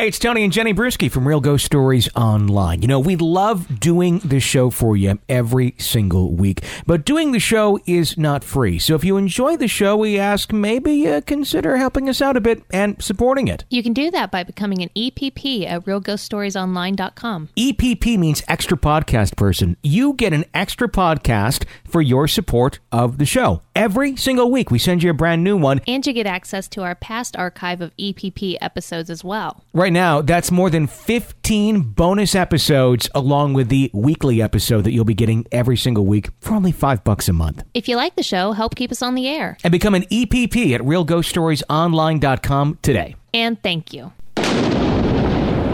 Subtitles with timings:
[0.00, 2.80] Hey, it's Tony and Jenny Bruschi from Real Ghost Stories Online.
[2.80, 7.38] You know, we love doing the show for you every single week, but doing the
[7.38, 8.78] show is not free.
[8.78, 12.40] So if you enjoy the show, we ask maybe uh, consider helping us out a
[12.40, 13.66] bit and supporting it.
[13.68, 17.50] You can do that by becoming an EPP at realghoststoriesonline.com.
[17.58, 19.76] EPP means extra podcast person.
[19.82, 23.60] You get an extra podcast for your support of the show.
[23.76, 25.82] Every single week, we send you a brand new one.
[25.86, 29.62] And you get access to our past archive of EPP episodes as well.
[29.74, 35.04] Right now, that's more than 15 bonus episodes along with the weekly episode that you'll
[35.04, 37.62] be getting every single week for only 5 bucks a month.
[37.74, 39.56] If you like the show, help keep us on the air.
[39.64, 43.16] And become an EPP at realghoststoriesonline.com today.
[43.32, 44.12] And thank you.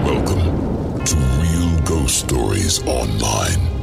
[0.07, 3.76] Welcome to Real Ghost Stories Online.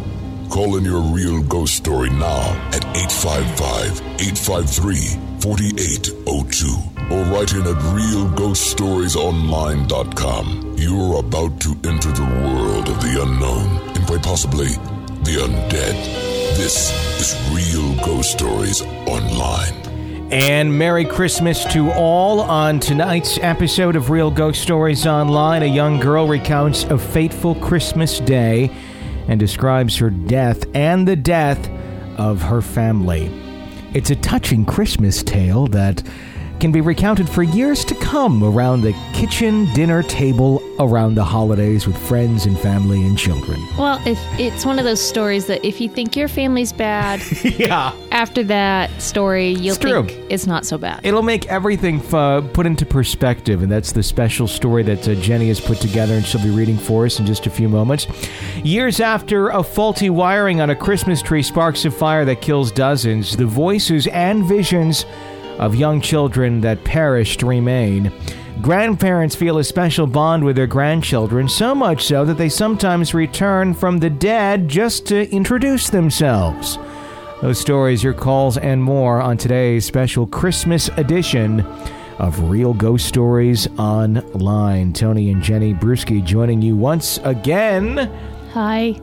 [0.53, 6.69] Call in your real ghost story now at 855 853 4802
[7.09, 10.75] or write in at realghoststoriesonline.com.
[10.77, 14.67] You're about to enter the world of the unknown and quite possibly
[15.23, 15.95] the undead.
[16.55, 19.73] This is Real Ghost Stories Online.
[20.31, 22.41] And Merry Christmas to all.
[22.41, 28.19] On tonight's episode of Real Ghost Stories Online, a young girl recounts a fateful Christmas
[28.19, 28.69] day
[29.27, 31.69] and describes her death and the death
[32.17, 33.31] of her family.
[33.93, 36.03] It's a touching Christmas tale that
[36.59, 41.85] can be recounted for years to come around the kitchen dinner table around the holidays
[41.85, 43.59] with friends and family and children.
[43.77, 47.93] Well, if it's one of those stories that if you think your family's bad, yeah.
[48.11, 50.03] after that story, you'll It's true.
[50.05, 51.01] think it's not so bad.
[51.05, 55.49] It'll make everything f- put into perspective, and that's the special story that uh, Jenny
[55.49, 58.07] has put together, and she'll be reading for us in just a few moments.
[58.63, 63.35] Years after a faulty wiring on a Christmas tree sparks a fire that kills dozens,
[63.37, 65.05] the voices and visions
[65.59, 68.11] of young children that perished remain.
[68.61, 73.73] Grandparents feel a special bond with their grandchildren, so much so that they sometimes return
[73.73, 76.77] from the dead just to introduce themselves.
[77.41, 81.59] Those stories, your calls, and more on today's special Christmas edition
[82.19, 84.93] of Real Ghost Stories Online.
[84.93, 88.09] Tony and Jenny Bruschi joining you once again.
[88.53, 88.95] Hi.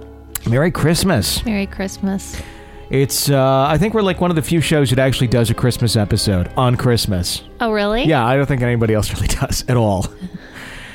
[0.49, 1.45] Merry Christmas.
[1.45, 2.41] Merry Christmas.
[2.91, 5.55] It's, uh, I think we're like one of the few shows that actually does a
[5.55, 7.43] Christmas episode on Christmas.
[7.61, 8.03] Oh, really?
[8.05, 10.07] Yeah, I don't think anybody else really does at all.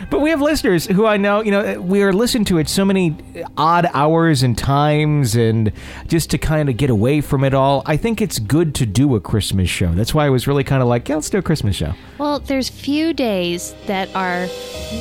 [0.10, 2.86] But we have listeners who I know, you know, we are listening to it so
[2.86, 3.16] many
[3.58, 5.72] odd hours and times, and
[6.08, 7.82] just to kind of get away from it all.
[7.88, 9.92] I think it's good to do a Christmas show.
[9.94, 11.94] That's why I was really kind of like, yeah, let's do a Christmas show.
[12.20, 14.48] Well, there's few days that are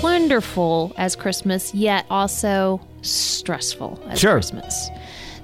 [0.02, 4.32] wonderful as Christmas, yet also stressful as Sure.
[4.34, 4.88] Christmas.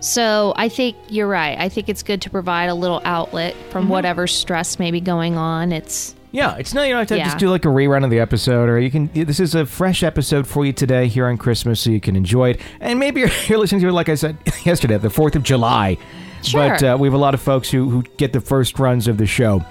[0.00, 1.58] So I think you're right.
[1.58, 3.92] I think it's good to provide a little outlet from Mm-hmm.
[3.92, 5.72] whatever stress may be going on.
[5.72, 7.24] It's Yeah, it's not you don't have to Yeah.
[7.24, 9.10] just do like a rerun of the episode, or you can.
[9.12, 12.50] This is a fresh episode for you today here on Christmas, so you can enjoy
[12.50, 12.60] it.
[12.80, 15.98] And maybe you're, you're listening to it, like I said yesterday, the Fourth of July.
[16.42, 16.68] Sure.
[16.70, 19.18] But uh, we have a lot of folks who who get the first runs of
[19.18, 19.62] the show.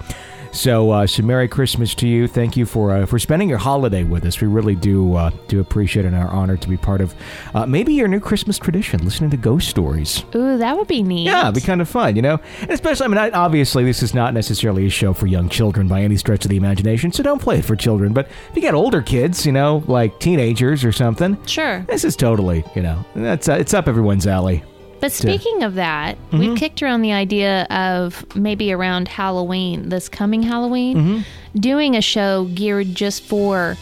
[0.52, 2.26] So, uh, so Merry Christmas to you.
[2.26, 4.40] Thank you for uh, for spending your holiday with us.
[4.40, 7.14] We really do uh, do appreciate it and are honored to be part of
[7.54, 10.24] uh, maybe your new Christmas tradition, listening to ghost stories.
[10.34, 11.24] ooh, that would be neat.
[11.26, 12.40] Yeah, it'd be kind of fun, you know?
[12.62, 15.86] And especially, I mean, I, obviously, this is not necessarily a show for young children
[15.86, 18.12] by any stretch of the imagination, so don't play it for children.
[18.12, 21.80] But if you got older kids, you know, like teenagers or something, Sure.
[21.88, 24.64] this is totally, you know, that's uh, it's up everyone's alley.
[25.00, 26.38] But speaking of that, Mm-hmm.
[26.38, 31.58] we've kicked around the idea of maybe around Halloween, this coming Halloween, Mm-hmm.
[31.58, 33.76] doing a show geared just for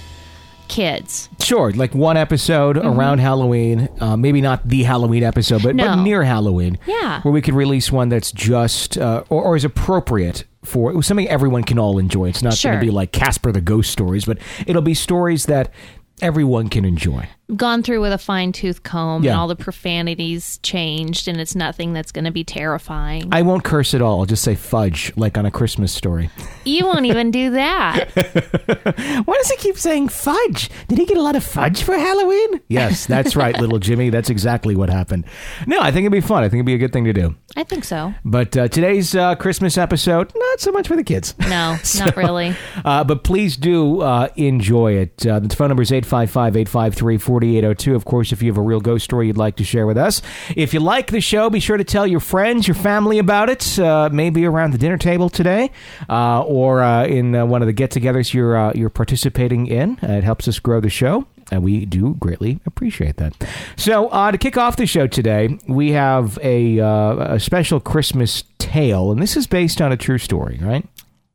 [0.69, 1.29] kids.
[1.41, 6.05] Sure, like one episode around Halloween, uh, maybe not the Halloween episode, but, but Mm-hmm.
[6.05, 6.79] Near Halloween.
[6.87, 7.23] Yeah.
[7.23, 11.65] Where we could release one that's just, uh, or, or is appropriate for something everyone
[11.65, 12.29] can all enjoy.
[12.29, 15.73] It's not going to be like Casper the Ghost stories, but it'll be stories that
[16.21, 17.29] everyone can enjoy.
[17.57, 19.31] Gone through with a fine tooth comb Yeah.
[19.31, 23.29] and all the profanities changed, and it's nothing that's going to be terrifying.
[23.33, 24.21] I won't curse at all.
[24.21, 26.29] I'll just say fudge, like on a Christmas story.
[26.67, 28.11] you won't even do that.
[29.25, 30.69] Why does he keep saying fudge?
[30.89, 32.61] Did he get a lot of fudge for Halloween?
[32.69, 34.11] Yes, that's right, little Jimmy.
[34.11, 35.25] That's exactly what happened.
[35.67, 36.43] No, I think it'd be fun.
[36.43, 37.35] I think it'd be a good thing to do.
[37.57, 38.13] I think so.
[38.27, 41.35] But uh, today's uh, Christmas episode, not so much for the kids.
[41.41, 42.55] No, not really.
[42.85, 45.27] Uh, but please do uh, enjoy it.
[45.27, 47.95] Uh, the phone number is 855 853 4802.
[47.95, 50.21] Of course, if you have a real ghost story you'd like to share with us.
[50.57, 53.79] If you like the show, be sure to tell your friends, your family about it.
[53.79, 55.71] Uh, maybe around the dinner table today
[56.09, 59.99] uh, or uh, in uh, one of the get togethers you're, uh, you're participating in.
[60.03, 61.27] It helps us grow the show.
[61.51, 63.33] And we do greatly appreciate that.
[63.75, 68.45] So, uh, to kick off the show today, we have a, uh, a special Christmas
[68.59, 70.87] tale, and this is based on a true story, right?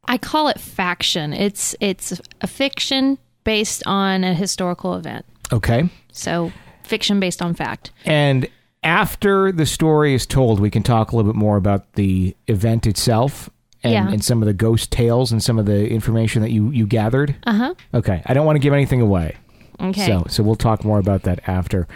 [0.06, 1.34] I call it faction.
[1.34, 5.26] It's it's a fiction based on a historical event.
[5.52, 5.90] Okay.
[6.12, 6.52] So
[6.84, 7.92] fiction based on fact.
[8.06, 8.48] And
[8.84, 12.86] after the story is told, we can talk a little bit more about the event
[12.86, 13.50] itself
[13.84, 14.10] and, Yeah.
[14.10, 17.36] and some of the ghost tales and some of the information that you, you gathered.
[17.46, 17.74] Uh huh.
[17.94, 18.22] Okay.
[18.26, 19.38] I don't want to give anything away.
[19.82, 20.06] Okay.
[20.06, 21.88] So, so we'll talk more about that after.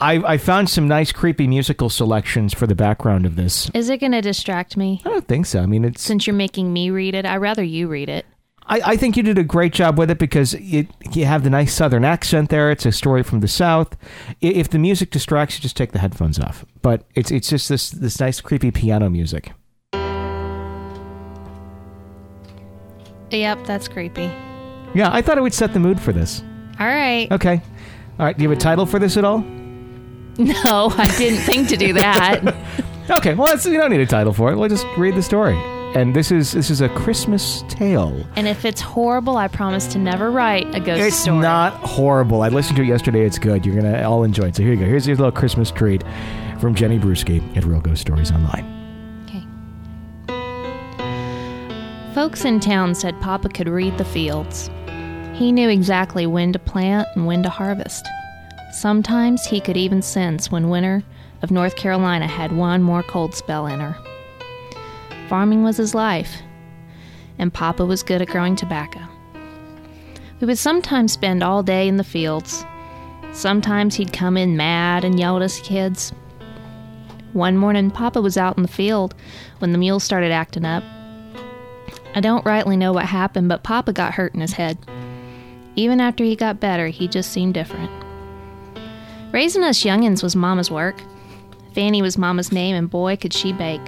[0.00, 3.70] I, I found some nice, creepy musical selections for the background of this.
[3.72, 5.00] Is it going to distract me?
[5.04, 5.60] I don't think so.
[5.62, 6.02] I mean, it's.
[6.02, 8.26] Since you're making me read it, I'd rather you read it.
[8.70, 11.50] I, I think you did a great job with it because it, you have the
[11.50, 12.70] nice southern accent there.
[12.70, 13.96] It's a story from the south.
[14.40, 16.64] If the music distracts you, just take the headphones off.
[16.80, 19.52] But it's it's just this this nice, creepy piano music.
[23.32, 24.30] Yep, that's creepy.
[24.94, 26.42] Yeah, I thought it would set the mood for this.
[26.78, 27.30] All right.
[27.32, 27.60] Okay.
[28.18, 28.36] All right.
[28.36, 29.40] Do you have a title for this at all?
[30.38, 32.56] No, I didn't think to do that.
[33.10, 33.34] Okay.
[33.34, 34.56] Well, that's, you don't need a title for it.
[34.56, 35.56] We'll just read the story.
[35.94, 38.24] And this is this is a Christmas tale.
[38.36, 41.38] and if it's horrible, I promise to never write a ghost It's story.
[41.38, 42.42] It's not horrible.
[42.42, 43.26] I listened to it yesterday.
[43.26, 43.66] It's good.
[43.66, 44.56] You're gonna all enjoy it.
[44.56, 44.86] So here you go.
[44.86, 46.04] Here's your little Christmas treat
[46.60, 48.64] from Jenny Bruschi at Real Ghost Stories Online.
[49.24, 49.44] Okay.
[52.14, 54.70] Folks in town said Papa could read the fields.
[55.34, 58.06] He knew exactly when to plant and when to harvest.
[58.72, 61.02] Sometimes he could even sense when winter
[61.42, 63.96] of North Carolina had one more cold spell in her.
[65.30, 66.42] Farming was his life,
[67.38, 68.98] and Papa was good at growing tobacco.
[70.40, 72.64] We would sometimes spend all day in the fields.
[73.30, 76.12] Sometimes he'd come in mad and yell at us kids.
[77.32, 79.14] One morning, Papa was out in the field
[79.60, 80.82] when the mules started acting up.
[82.16, 84.78] I don't rightly know what happened, but Papa got hurt in his head.
[85.76, 87.92] Even after he got better, he just seemed different.
[89.30, 91.00] Raising us youngins was Mama's work.
[91.72, 93.80] Fanny was Mama's name, and boy, could she bake.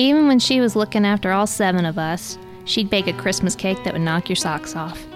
[0.00, 3.84] Even when she was looking after all seven of us, she'd bake a Christmas cake
[3.84, 5.06] that would knock your socks off.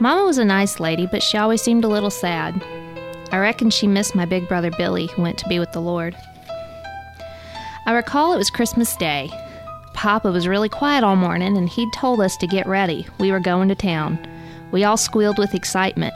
[0.00, 2.62] Mama was a nice lady, but she always seemed a little sad.
[3.32, 6.14] I reckon she missed my big brother Billy, who went to be with the Lord.
[7.86, 9.30] I recall it was Christmas Day.
[9.94, 13.06] Papa was really quiet all morning, and he'd told us to get ready.
[13.18, 14.18] We were going to town.
[14.72, 16.12] We all squealed with excitement.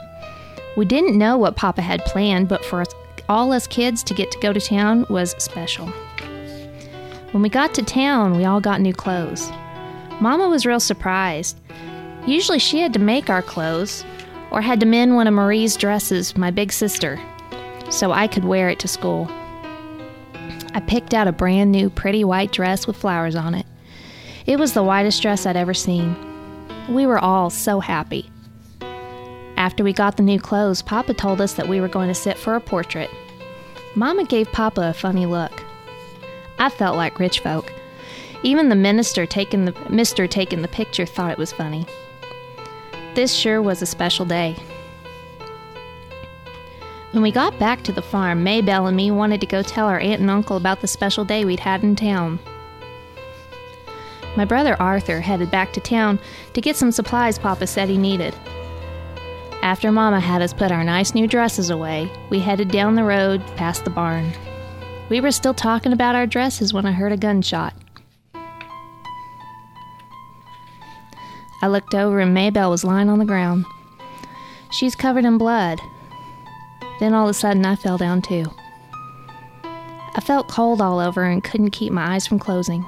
[0.77, 2.83] We didn't know what Papa had planned, but for
[3.27, 5.91] all us kids to get to go to town was special.
[7.31, 9.49] When we got to town, we all got new clothes.
[10.19, 11.57] Mama was real surprised.
[12.27, 14.03] Usually she had to make our clothes,
[14.51, 17.17] or had to mend one of Marie's dresses, my big sister,
[17.89, 19.27] so I could wear it to school.
[20.73, 23.65] I picked out a brand new pretty white dress with flowers on it.
[24.45, 26.17] It was the whitest dress I'd ever seen.
[26.89, 28.29] We were all so happy.
[29.55, 32.37] After we got the new clothes, Papa told us that we were going to sit
[32.37, 33.09] for a portrait.
[33.95, 35.63] Mama gave Papa a funny look.
[36.61, 37.73] I felt like rich folk.
[38.43, 41.87] Even the minister taking the mister taking the picture thought it was funny.
[43.15, 44.55] This sure was a special day.
[47.13, 49.99] When we got back to the farm, Maybelle and me wanted to go tell our
[49.99, 52.37] aunt and uncle about the special day we'd had in town.
[54.37, 56.19] My brother Arthur headed back to town
[56.53, 58.35] to get some supplies Papa said he needed.
[59.63, 63.41] After Mama had us put our nice new dresses away, we headed down the road
[63.55, 64.31] past the barn.
[65.11, 67.73] We were still talking about our dresses when I heard a gunshot.
[71.61, 73.65] I looked over and Maybelle was lying on the ground.
[74.71, 75.81] She's covered in blood.
[77.01, 78.45] Then all of a sudden I fell down too.
[79.65, 82.85] I felt cold all over and couldn't keep my eyes from closing.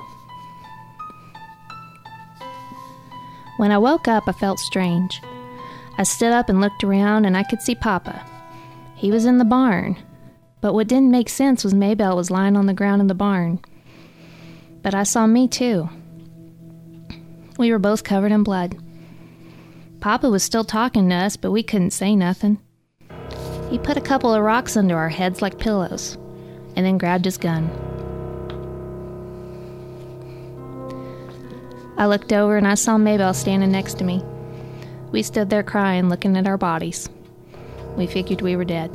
[3.57, 5.21] When I woke up, I felt strange.
[5.97, 8.25] I stood up and looked around and I could see Papa.
[8.95, 9.97] He was in the barn.
[10.63, 13.59] But what didn't make sense was Maybelle was lying on the ground in the barn.
[14.81, 15.89] But I saw me too.
[17.57, 18.77] We were both covered in blood.
[19.99, 22.61] Papa was still talking to us, but we couldn't say nothing.
[23.69, 26.15] He put a couple of rocks under our heads like pillows,
[26.77, 27.69] and then grabbed his gun.
[31.97, 34.23] I looked over and I saw Maybelle standing next to me.
[35.11, 37.09] We stood there crying, looking at our bodies.
[37.97, 38.89] We figured we were dead.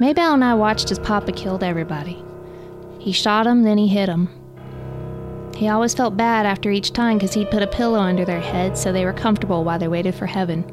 [0.00, 2.22] Maybelle and I watched as Papa killed everybody.
[2.98, 4.28] He shot 'em, then he hit 'em.
[5.56, 8.76] He always felt bad after each time because he'd put a pillow under their head
[8.76, 10.64] so they were comfortable while they waited for heaven.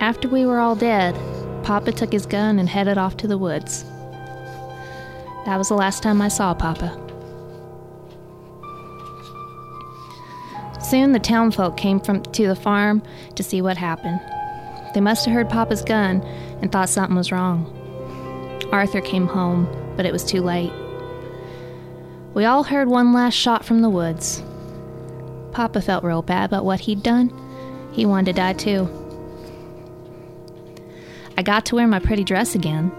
[0.00, 1.16] After we were all dead,
[1.62, 3.84] Papa took his gun and headed off to the woods.
[5.46, 6.96] That was the last time I saw Papa.
[10.80, 13.02] Soon the townfolk came from to the farm
[13.36, 14.20] to see what happened.
[14.94, 16.24] They must have heard Papa's gun
[16.60, 17.74] and thought something was wrong.
[18.72, 20.72] Arthur came home, but it was too late.
[22.34, 24.42] We all heard one last shot from the woods.
[25.52, 27.32] Papa felt real bad about what he'd done.
[27.92, 28.88] He wanted to die too.
[31.36, 32.92] I got to wear my pretty dress again.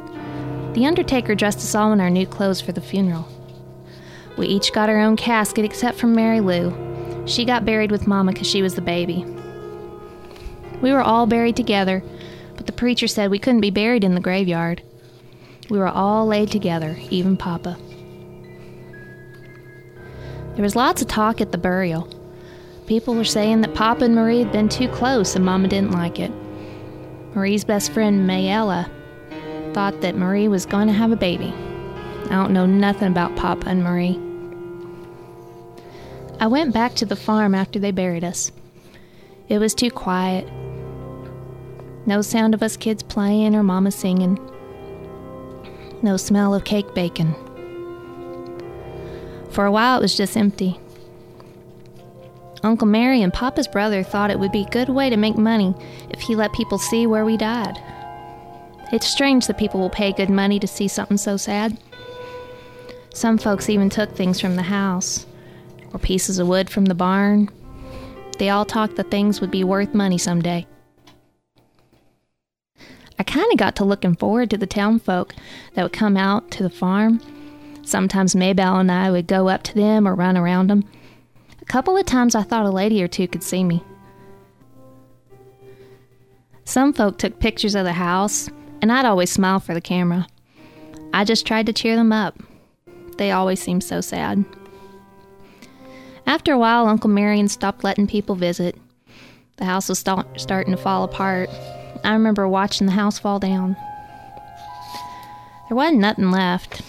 [0.73, 3.27] The undertaker dressed us all in our new clothes for the funeral.
[4.37, 7.25] We each got our own casket except for Mary Lou.
[7.27, 9.25] She got buried with Mama because she was the baby.
[10.81, 12.01] We were all buried together,
[12.59, 14.81] but the preacher said we couldn't be buried in the graveyard.
[15.69, 17.77] We were all laid together, even Papa.
[20.55, 22.09] There was lots of talk at the burial.
[22.85, 26.19] People were saying that Papa and Marie had been too close and Mama didn't like
[26.19, 26.33] it.
[27.33, 28.91] Marie's best friend, Mayella,
[29.73, 31.53] thought that Marie was going to have a baby.
[32.25, 34.19] I don't know nothing about Papa and Marie.
[36.41, 38.51] I went back to the farm after they buried us.
[39.47, 40.45] It was too quiet.
[42.05, 44.39] No sound of us kids playing or Mama singing.
[46.01, 47.35] No smell of cake baking.
[49.51, 50.79] For a while, it was just empty.
[52.63, 55.73] Uncle Marion Papa's brother thought it would be a good way to make money
[56.09, 57.81] if he let people see where we died.
[58.91, 61.77] It's strange that people will pay good money to see something so sad.
[63.13, 65.25] Some folks even took things from the house,
[65.93, 67.49] or pieces of wood from the barn.
[68.37, 70.65] They all talked that things would be worth money someday.
[73.19, 75.35] I kind of got to looking forward to the town folk
[75.73, 77.19] that would come out to the farm.
[77.83, 80.85] Sometimes Maybelle and I would go up to them or run around them.
[81.61, 83.83] A couple of times I thought a lady or two could see me.
[86.63, 88.49] Some folk took pictures of the house,
[88.81, 90.27] and I'd always smile for the camera.
[91.13, 92.39] I just tried to cheer them up.
[93.17, 94.45] They always seemed so sad.
[96.25, 98.77] After a while, Uncle Marion stopped letting people visit.
[99.57, 101.49] The house was st- starting to fall apart.
[102.03, 103.75] I remember watching the house fall down.
[105.67, 106.81] There wasn't nothing left.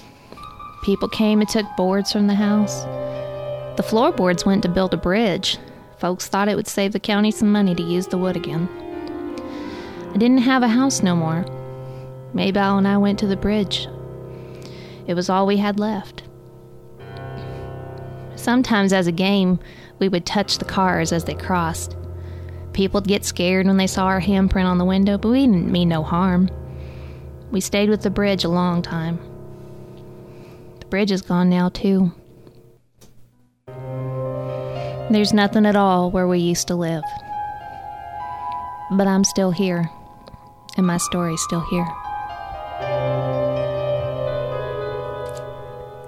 [0.83, 2.85] People came and took boards from the house.
[3.77, 5.59] The floorboards went to build a bridge.
[5.99, 8.69] Folks thought it would save the county some money to use the wood again.
[10.15, 11.45] I didn't have a house no more.
[12.33, 13.87] Maybelle and I went to the bridge.
[15.07, 16.23] It was all we had left.
[18.37, 19.59] Sometimes, as a game,
[19.99, 21.97] we would touch the cars as they crossed.
[22.73, 25.89] People'd get scared when they saw our handprint on the window, but we didn't mean
[25.89, 26.49] no harm.
[27.51, 29.19] We stayed with the bridge a long time.
[30.79, 32.13] The bridge is gone now, too.
[35.11, 37.03] There's nothing at all where we used to live.
[38.93, 39.91] But I'm still here,
[40.77, 41.87] and my story's still here.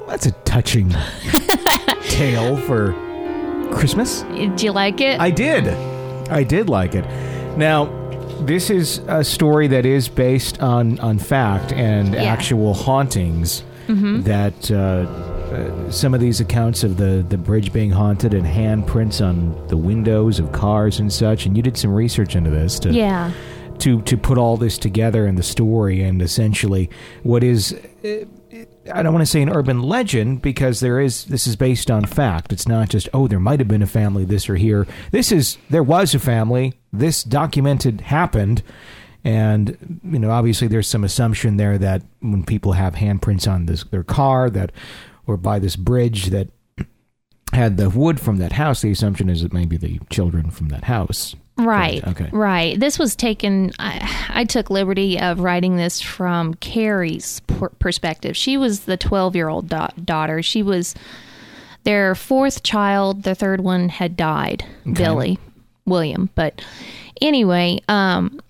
[0.06, 0.90] That's a touching
[2.04, 2.92] tale for
[3.72, 4.22] Christmas.
[4.22, 5.18] Did you like it?
[5.18, 5.64] I did.
[6.32, 7.04] I did like it.
[7.56, 7.86] Now,
[8.40, 12.22] this is a story that is based on, on fact and Yeah.
[12.24, 13.62] actual hauntings.
[14.22, 19.20] That uh, uh, some of these accounts of the, the bridge being haunted and handprints
[19.22, 21.44] on the windows of cars and such.
[21.44, 23.32] And you did some research into this to yeah.
[23.82, 26.88] To to put all this together in the story and essentially
[27.24, 27.74] what is
[28.92, 32.04] I don't want to say an urban legend because there is this is based on
[32.04, 32.52] fact.
[32.52, 34.86] It's not just oh there might have been a family this or here.
[35.10, 36.74] This is there was a family.
[36.92, 38.62] This documented happened.
[39.24, 43.84] And you know, obviously, there's some assumption there that when people have handprints on this,
[43.84, 44.72] their car, that
[45.26, 46.48] or by this bridge that
[47.52, 50.84] had the wood from that house, the assumption is that maybe the children from that
[50.84, 51.36] house.
[51.58, 52.06] Right.
[52.08, 52.28] Okay.
[52.32, 52.78] Right.
[52.80, 53.72] This was taken.
[53.78, 58.36] I, I took liberty of writing this from Carrie's per- perspective.
[58.36, 60.42] She was the 12 year old da- daughter.
[60.42, 60.94] She was
[61.84, 63.22] their fourth child.
[63.24, 65.38] The third one had died, Billy
[65.84, 66.30] William.
[66.34, 66.64] But
[67.20, 68.40] anyway, um,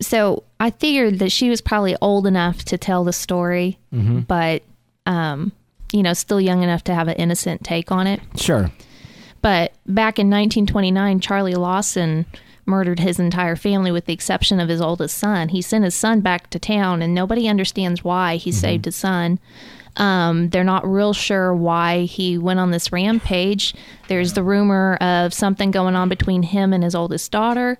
[0.00, 4.62] so I figured that she was probably old enough to tell the story, but
[5.06, 5.52] um,
[5.92, 8.20] you know, still young enough to have an innocent take on it.
[8.36, 8.70] Sure.
[9.40, 12.26] But back in 1929, Charlie Lawson
[12.66, 15.48] murdered his entire family with the exception of his oldest son.
[15.50, 19.38] He sent his son back to town, and nobody understands why he saved his son.
[19.96, 23.74] Um, they're not real sure why he went on this rampage.
[24.08, 27.78] There's the rumor of something going on between him and his oldest daughter.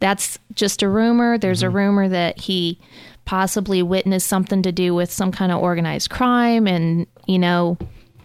[0.00, 1.38] That's just a rumor.
[1.38, 2.78] There's a rumor that he
[3.26, 7.76] possibly witnessed something to do with some kind of organized crime and, you know,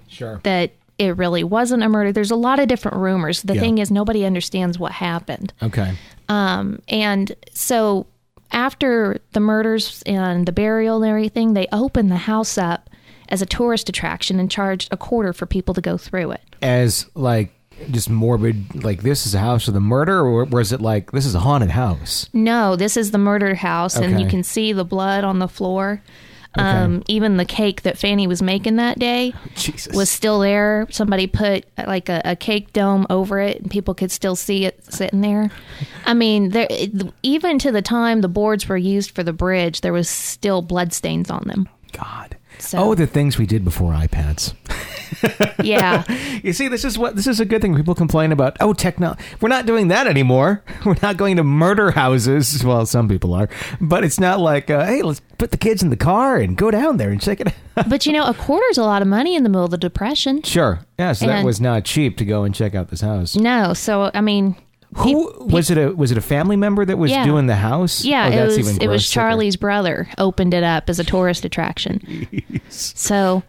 [0.07, 0.39] Sure.
[0.43, 2.11] that it really wasn't a murder.
[2.11, 3.41] There's a lot of different rumors.
[3.41, 3.61] The Yeah.
[3.61, 5.53] thing is, nobody understands what happened.
[5.61, 5.93] Okay.
[6.29, 8.05] Um, and so
[8.51, 12.89] after the murders and the burial and everything, they opened the house up
[13.29, 16.41] as a tourist attraction and charged a quarter for people to go through it.
[16.61, 17.53] As like
[17.89, 21.25] just morbid, like this is a house of the murder, or was it like this
[21.25, 22.29] is a haunted house?
[22.33, 26.01] No, this is the murder house, and you can see the blood on the floor.
[26.55, 29.95] Um, even the cake that Fanny was making that day Jesus.
[29.95, 30.85] was still there.
[30.89, 34.83] Somebody put like a, a cake dome over it, and people could still see it
[34.93, 35.49] sitting there.
[36.05, 39.79] I mean, there it- even to the time the boards were used for the bridge,
[39.81, 41.69] there was still bloodstains on them.
[41.93, 42.35] God.
[42.61, 44.53] So- Oh, the things we did before iPads.
[45.63, 46.03] Yeah,
[46.41, 47.75] You see, this is what this is a good thing.
[47.75, 48.57] People complain about.
[48.59, 49.15] Oh, techno.
[49.39, 50.63] We're not doing that anymore.
[50.85, 52.63] We're not going to murder houses.
[52.71, 53.49] Well, some people are,
[53.79, 56.71] but it's not like, uh, hey, let's put the kids in the car and go
[56.71, 57.47] down there and check it.
[57.77, 57.89] out.
[57.89, 60.41] but you know, a quarter's a lot of money in the middle of the depression.
[60.43, 60.79] sure.
[60.97, 61.11] Yeah.
[61.13, 63.35] So that was not cheap to go and check out this house.
[63.35, 64.55] No, so I mean,
[64.97, 65.77] Who was it?
[65.77, 67.25] A was it a family member that was Yeah.
[67.25, 68.03] doing the house?
[68.03, 69.09] Yeah, Oh, it that's was it was.
[69.09, 72.27] Charlie's brother opened it up as a tourist attraction.
[72.69, 73.43] So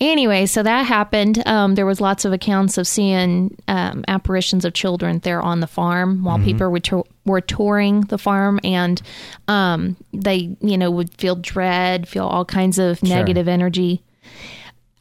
[0.00, 1.44] anyway, so that happened.
[1.46, 5.66] Um, there was lots of accounts of seeing um, apparitions of children there on the
[5.66, 6.44] farm while Mm-hmm.
[6.46, 9.00] people were tour- were touring the farm, and
[9.48, 14.00] um, they you know would feel dread, feel all kinds of negative energy.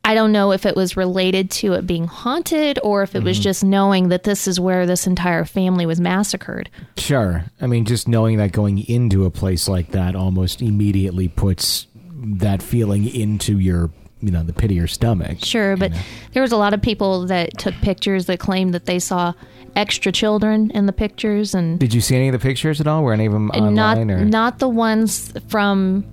[0.05, 3.27] I don't know if it was related to it being haunted or if it Mm-hmm.
[3.27, 6.69] was just knowing that this is where this entire family was massacred.
[6.97, 7.45] Sure.
[7.61, 12.61] I mean, just knowing that going into a place like that almost immediately puts that
[12.61, 15.37] feeling into your, you know, the pit of your stomach.
[15.39, 15.91] Sure, but
[16.33, 19.33] there was a lot of people that took pictures that claimed that they saw
[19.75, 23.03] extra children in the pictures, and Did you see any of the pictures at all?
[23.03, 24.23] Were any of them and not or?
[24.23, 26.05] not the ones from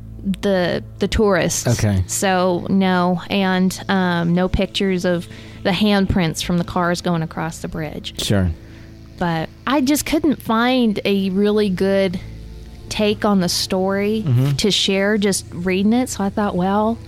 [0.42, 1.66] the the tourists.
[1.66, 2.04] Okay.
[2.06, 5.26] So no, and um, no pictures of
[5.62, 8.22] the handprints from the cars going across the bridge.
[8.22, 8.50] Sure.
[9.18, 12.18] But I just couldn't find a really good
[12.88, 14.56] take on the story Mm-hmm.
[14.56, 16.08] to share just reading it.
[16.08, 16.98] So I thought, well,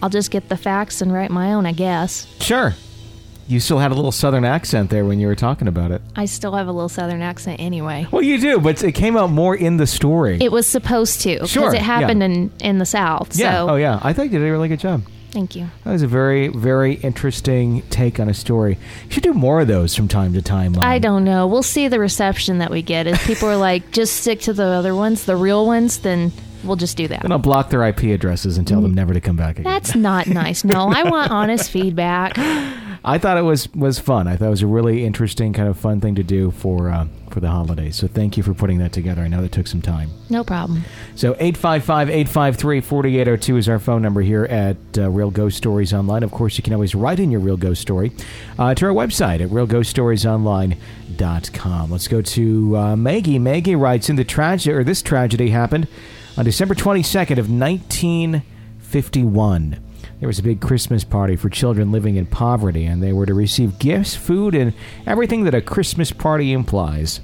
[0.00, 2.26] I'll just get the facts and write my own, I guess.
[2.40, 2.74] Sure.
[3.48, 6.02] You still had a little southern accent there when you were talking about it.
[6.14, 8.06] I still have a little southern accent anyway.
[8.10, 10.38] Well, you do, but it came out more in the story.
[10.40, 12.26] It was supposed to because Sure, it happened yeah.
[12.26, 13.34] in in the South.
[13.36, 13.52] yeah.
[13.52, 13.98] So oh, yeah.
[14.02, 15.02] I think you did a really good job.
[15.30, 15.66] thank you.
[15.84, 18.78] That was a very, very interesting take on a story.
[19.06, 20.72] You should do more of those from time to time.
[20.72, 20.84] Mom.
[20.84, 21.46] I don't know.
[21.46, 23.06] We'll see the reception that we get.
[23.06, 26.32] If people are like, just stick to the other ones, the real ones, then
[26.64, 27.22] we'll just do that.
[27.22, 29.72] Then I'll block their IP addresses and tell them never to come back again.
[29.72, 30.64] That's not nice.
[30.64, 32.36] No, I want honest feedback.
[33.04, 34.26] I thought it was was fun.
[34.26, 37.06] I thought it was a really interesting, kind of fun thing to do for uh,
[37.30, 37.96] for the holidays.
[37.96, 39.22] So thank you for putting that together.
[39.22, 40.10] I know that took some time.
[40.28, 40.84] No problem.
[41.14, 46.22] So 855-853-4802 is our phone number here at uh, Real Ghost Stories Online.
[46.22, 48.12] Of course, you can always write in your Real Ghost Story
[48.58, 51.90] uh, to our website at realghoststoriesonline.com.
[51.90, 53.38] Let's go to uh, Maggie.
[53.38, 55.86] Maggie writes in the tragedy, or this tragedy happened
[56.38, 59.76] on December 22nd of 1951.
[60.20, 63.34] There was a big Christmas party for children living in poverty, and they were to
[63.34, 64.72] receive gifts, food, and
[65.04, 67.20] everything that a Christmas party implies.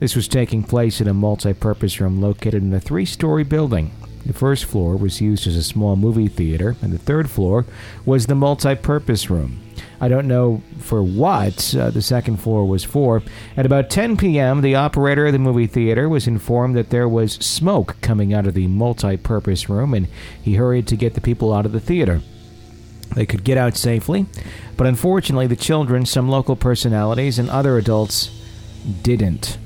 [0.00, 3.90] This was taking place in a multi purpose room located in a three story building.
[4.26, 7.64] The first floor was used as a small movie theater, and the third floor
[8.04, 9.62] was the multi purpose room.
[10.00, 13.22] I don't know for what uh, the second floor was for.
[13.56, 17.34] At about 10 p.m., the operator of the movie theater was informed that there was
[17.34, 20.08] smoke coming out of the multi purpose room, and
[20.40, 22.20] he hurried to get the people out of the theater.
[23.14, 24.26] They could get out safely,
[24.76, 28.30] but unfortunately, the children, some local personalities, and other adults
[29.02, 29.58] didn't.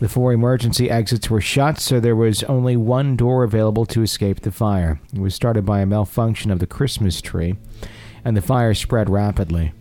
[0.00, 4.40] The four emergency exits were shut, so there was only one door available to escape
[4.40, 5.00] the fire.
[5.12, 7.56] It was started by a malfunction of the Christmas tree,
[8.24, 9.72] and the fire spread rapidly.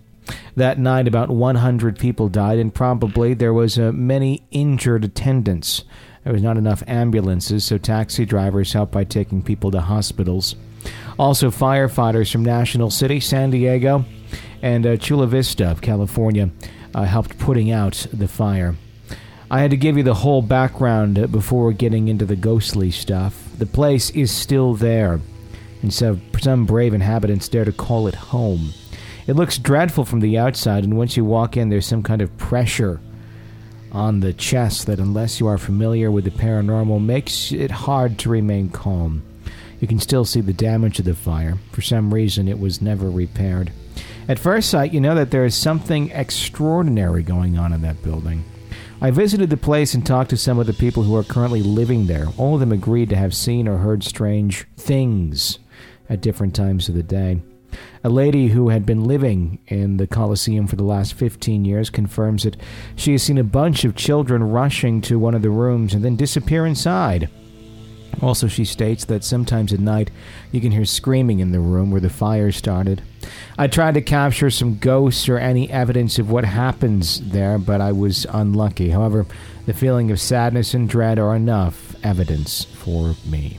[0.56, 5.84] That night, about 100 people died, and probably there was uh, many injured attendants.
[6.24, 10.56] There was not enough ambulances, so taxi drivers helped by taking people to hospitals.
[11.20, 14.06] Also, firefighters from National City, San Diego,
[14.62, 16.50] and uh, Chula Vista of California
[16.96, 18.76] uh, helped putting out the fire.
[19.52, 23.50] I had to give you the whole background before getting into the ghostly stuff.
[23.58, 25.20] The place is still there,
[25.84, 28.74] and so some brave inhabitants dare to call it home.
[29.28, 32.36] It looks dreadful from the outside, and once you walk in, there's some kind of
[32.38, 33.00] pressure
[33.92, 38.30] on the chest that, unless you are familiar with the paranormal, makes it hard to
[38.30, 39.22] remain calm.
[39.80, 41.58] You can still see the damage of the fire.
[41.72, 43.72] For some reason, it was never repaired.
[44.28, 48.46] At first sight, you know that there is something extraordinary going on in that building.
[49.02, 52.08] I visited the place and talked to some of the people who are currently living
[52.08, 52.28] there.
[52.38, 55.60] All of them agreed to have seen or heard strange things
[56.14, 57.42] at different times of the day.
[58.04, 62.44] A lady who had been living in the Coliseum for the last 15 years confirms
[62.44, 62.56] that
[62.96, 66.16] she has seen a bunch of children rushing to one of the rooms and then
[66.16, 67.30] disappear inside.
[68.22, 70.12] Also, she states that sometimes at night
[70.52, 73.02] you can hear screaming in the room where the fire started.
[73.58, 77.92] I tried to capture some ghosts or any evidence of what happens there, but I
[77.92, 78.92] was unlucky.
[78.92, 79.26] However,
[79.66, 83.58] the feeling of sadness and dread are enough evidence for me.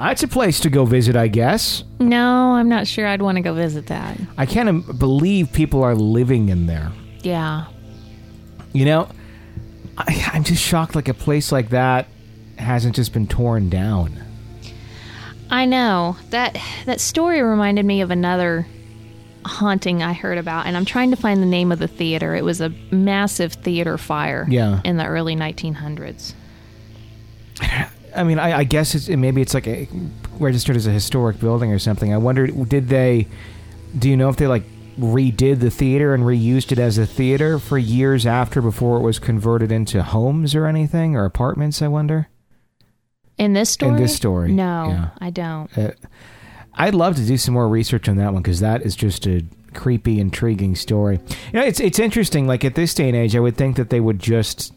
[0.00, 1.84] That's a place to go visit, I guess.
[1.98, 4.18] No, I'm not sure I'd want to go visit that.
[4.38, 6.90] I can't im- believe people are living in there.
[7.22, 7.66] Yeah.
[8.72, 9.08] You know,
[9.98, 12.08] I, I'm just shocked like a place like that
[12.58, 14.18] hasn't just been torn down.
[15.50, 16.16] I know.
[16.30, 18.66] That that story reminded me of another
[19.44, 22.34] haunting I heard about and I'm trying to find the name of the theater.
[22.34, 24.80] It was a massive theater fire Yeah.
[24.84, 26.34] in the early 1900s.
[28.14, 29.88] I mean, I, I guess it's maybe it's like a,
[30.38, 32.12] registered as a historic building or something.
[32.12, 33.26] I wonder, did they?
[33.98, 34.64] Do you know if they like
[34.98, 39.18] redid the theater and reused it as a theater for years after before it was
[39.18, 41.82] converted into homes or anything or apartments?
[41.82, 42.28] I wonder.
[43.38, 43.92] In this story?
[43.92, 45.10] In this story, No, yeah.
[45.18, 45.76] I don't.
[45.76, 45.92] Uh,
[46.74, 49.42] I'd love to do some more research on that one because that is just a
[49.72, 51.20] creepy, intriguing story.
[51.52, 52.46] You know, it's it's interesting.
[52.46, 54.74] Like at this day and age, I would think that they would just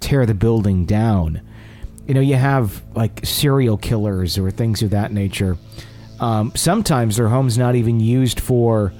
[0.00, 1.42] tear the building down.
[2.08, 5.56] You know, you have like serial killers or things of that nature.
[6.18, 8.92] Um, sometimes their home's not even used for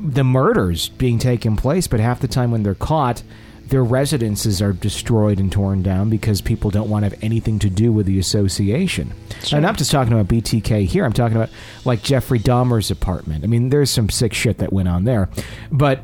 [0.00, 3.22] the murders being taken place, but half the time when they're caught,
[3.68, 7.68] their residences are destroyed and torn down because people don't want to have anything to
[7.68, 9.12] do with the association.
[9.42, 9.56] Sure.
[9.56, 11.04] And I'm not just talking about BTK here.
[11.04, 11.50] I'm talking about
[11.84, 13.44] like Jeffrey Dahmer's apartment.
[13.44, 15.28] I mean, there's some sick shit that went on there,
[15.72, 16.00] but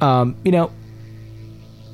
[0.00, 0.72] um, you know,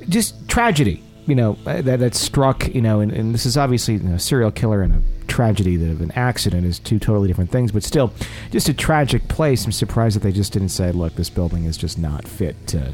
[0.09, 1.04] just tragedy.
[1.27, 2.69] You know uh, that that struck.
[2.75, 5.77] You know, and, and this is obviously you know, a serial killer and a tragedy
[5.77, 7.73] that of an accident is two totally different things.
[7.73, 8.13] But still,
[8.51, 9.65] just a tragic place.
[9.65, 12.93] I'm surprised that they just didn't say, "Look, this building is just not fit to."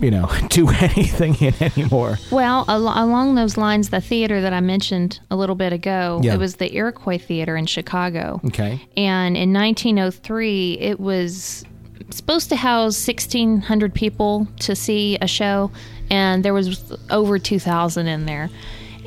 [0.00, 2.18] You know, do anything in anymore.
[2.30, 6.34] Well, al- along those lines, the theater that I mentioned a little bit ago, Yeah.
[6.34, 8.40] it was the Iroquois Theater in Chicago.
[8.46, 8.80] Okay.
[8.96, 11.64] And in 1903, it was
[12.10, 15.70] supposed to house 1,600 people to see a show,
[16.12, 18.50] and there was over 2,000 in there.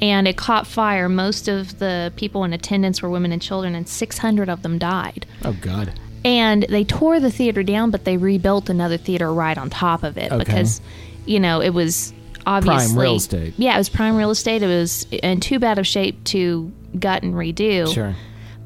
[0.01, 1.07] And it caught fire.
[1.07, 5.25] Most of the people in attendance were women and children, and 600 of them died.
[5.45, 5.93] Oh God.
[6.25, 10.17] And they tore the theater down, but they rebuilt another theater right on top of
[10.17, 10.43] it Okay.
[10.43, 10.81] because,
[11.25, 12.11] you know, it was
[12.45, 13.53] obviously Prime real estate.
[13.57, 14.61] Yeah, it was prime real estate.
[14.63, 18.15] It was in too bad of shape to gut and redo Sure.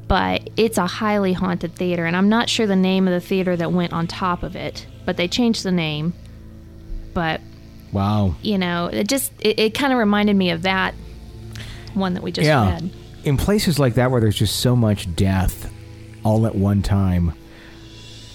[0.08, 3.56] but it's a highly haunted theater and i'm not sure the name of the theater
[3.56, 6.12] that went on top of it but they changed the name
[7.12, 7.40] but
[7.92, 8.34] Wow.
[8.42, 10.94] you know it just it, it kind of reminded me of that
[11.94, 12.82] one that we just had.
[12.82, 12.88] yeah.
[12.88, 12.90] read
[13.24, 15.70] In places like that where there's just so much death
[16.24, 17.32] all at one time,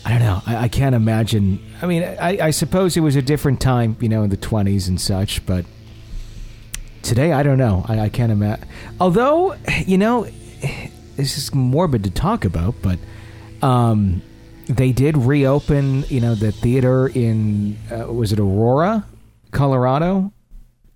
[0.04, 0.42] I don't know.
[0.46, 1.60] I, I can't imagine.
[1.82, 4.88] I mean, I, I suppose it was a different time, you know, in the 20s
[4.88, 5.66] and such, but
[7.02, 7.86] today, I don't know.
[7.88, 8.68] I, I can't imagine.
[9.00, 10.28] Although, you know,
[11.16, 13.00] this is morbid to talk about, but
[13.62, 14.22] um,
[14.68, 19.06] they did reopen, you know, the theater in, uh, was it Aurora,
[19.56, 20.32] Colorado?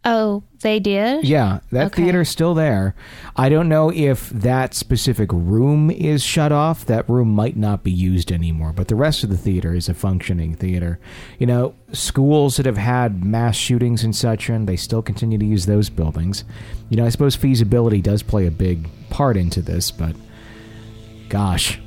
[0.06, 2.04] oh they did Yeah, that Okay.
[2.04, 2.96] theater's still there.
[3.36, 6.86] I don't know if that specific room is shut off.
[6.86, 9.94] That room might not be used anymore, but the rest of the theater is a
[9.94, 11.00] functioning theater.
[11.38, 15.46] You know, schools that have had mass shootings and such, and they still continue to
[15.46, 16.46] use those buildings.
[16.90, 20.16] You know, I suppose feasibility does play a big part into this, but
[21.30, 21.80] gosh,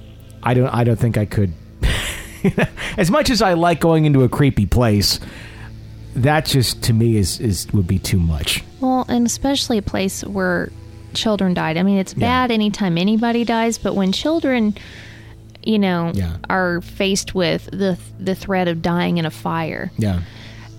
[0.42, 1.52] I don't I don't think I could
[2.98, 5.18] as much as I like going into a creepy place,
[6.14, 8.62] that just to me is is would be too much.
[8.80, 10.70] well and especially a place where
[11.14, 12.26] children died i mean it's Yeah.
[12.46, 14.74] bad anytime anybody dies but when children
[15.62, 16.36] you know Yeah.
[16.50, 20.20] are faced with the the threat of dying in a fire Yeah.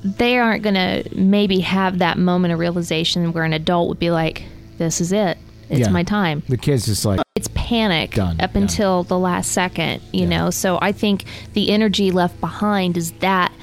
[0.04, 4.12] they aren't going to maybe have that moment of realization where an adult would be
[4.12, 4.43] like,
[4.78, 5.38] this is it.
[5.69, 5.89] It's Yeah.
[5.91, 6.43] my time.
[6.50, 8.62] The kid's just like, It's panic Done, up yeah.
[8.63, 10.30] until the last second, you Yeah.
[10.39, 10.50] know?
[10.50, 13.54] So I think the energy left behind is that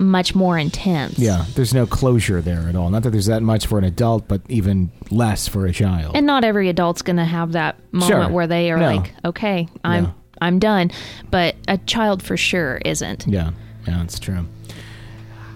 [0.00, 1.18] much more intense.
[1.18, 2.90] yeah, there's no closure there at all.
[2.90, 6.16] Not that there's that much for an adult, but even less for a child.
[6.16, 8.28] And not every adult's going to have that moment Sure.
[8.30, 8.86] where they are No.
[8.96, 10.14] like, okay, I'm.
[10.42, 10.90] I'm done.
[11.30, 13.26] But a child for sure isn't.
[13.26, 13.50] yeah,
[13.86, 14.46] yeah, that's true.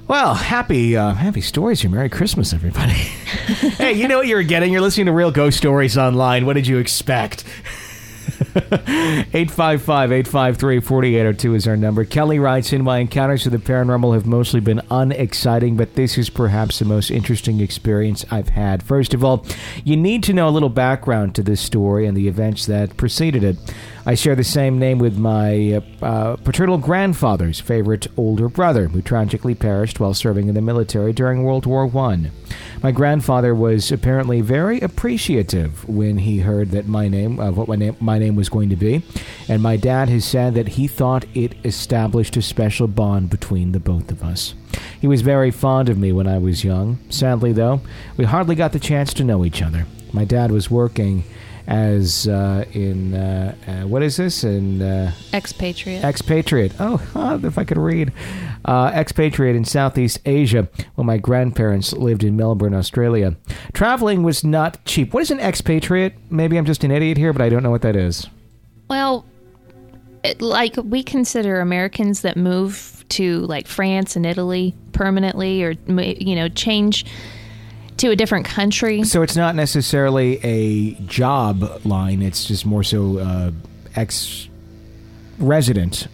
[0.06, 1.90] Well, happy uh, happy stories here.
[1.90, 2.92] Merry Christmas, everybody.
[3.78, 4.70] hey, you know what you're getting?
[4.70, 6.44] You're listening to Real Ghost Stories Online.
[6.44, 7.44] What did you expect?
[9.34, 12.04] 855-853-4802 is our number.
[12.04, 16.30] Kelly writes in, My encounters with the paranormal have mostly been unexciting, but this is
[16.30, 18.82] perhaps the most interesting experience I've had.
[18.82, 19.46] First of all,
[19.84, 23.44] you need to know a little background to this story and the events that preceded
[23.44, 23.56] it.
[24.06, 29.00] I share the same name with my uh, uh, paternal grandfather's favorite older brother, who
[29.00, 32.30] tragically perished while serving in the military during World War One.
[32.82, 37.76] My grandfather was apparently very appreciative when he heard that my name, of what my
[37.76, 39.02] name, my name was going to be,
[39.48, 43.80] and my dad has said that he thought it established a special bond between the
[43.80, 44.54] both of us.
[45.00, 46.98] He was very fond of me when I was young.
[47.08, 47.80] Sadly, though,
[48.18, 49.86] we hardly got the chance to know each other.
[50.12, 51.24] My dad was working
[51.66, 56.04] as uh, in uh, uh, what is this in uh, Expatriate.
[56.04, 56.72] expatriate.
[56.78, 57.00] Oh,
[57.42, 58.12] if I could read,
[58.64, 60.68] uh, expatriate in Southeast Asia.
[60.94, 63.36] When my grandparents lived in Melbourne, Australia,
[63.72, 65.14] traveling was not cheap.
[65.14, 66.14] What is an expatriate?
[66.30, 68.26] Maybe I'm just an idiot here, but I don't know what that is.
[68.88, 69.24] well,
[70.22, 76.34] it, like we consider Americans that move to like France and Italy permanently, or you
[76.34, 77.04] know, change
[77.98, 79.04] to a different country.
[79.04, 82.22] So it's not necessarily a job line.
[82.22, 83.50] It's just more so uh,
[83.94, 84.48] ex
[85.38, 86.08] resident.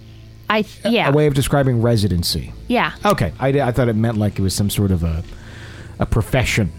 [0.48, 2.52] I yeah A way of describing residency.
[2.68, 2.92] yeah.
[3.04, 5.22] Okay, I, I thought it meant like it was some sort of a
[5.98, 6.72] a profession,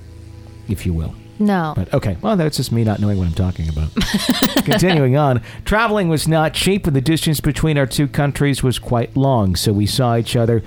[0.67, 1.15] if you will.
[1.39, 1.73] No.
[1.75, 3.89] But okay, well, that's just me not knowing what I'm talking about.
[4.65, 9.15] Continuing on, traveling was not cheap, and the distance between our two countries was quite
[9.15, 9.55] long.
[9.55, 10.61] So we saw each other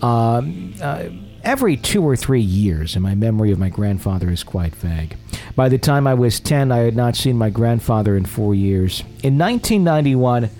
[0.00, 1.04] um, uh,
[1.44, 5.16] every two or three years, and my memory of my grandfather is quite vague.
[5.54, 9.00] By the time I was 10, I had not seen my grandfather in four years.
[9.22, 10.50] In 1991,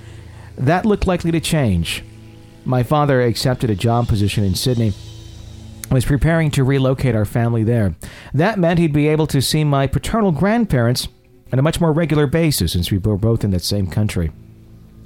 [0.59, 2.05] that looked likely to change.
[2.65, 4.93] My father accepted a job position in Sydney
[5.91, 7.95] was preparing to relocate our family there.
[8.33, 11.09] That meant he'd be able to see my paternal grandparents
[11.53, 14.33] on a much more regular basis since we were both in that same country.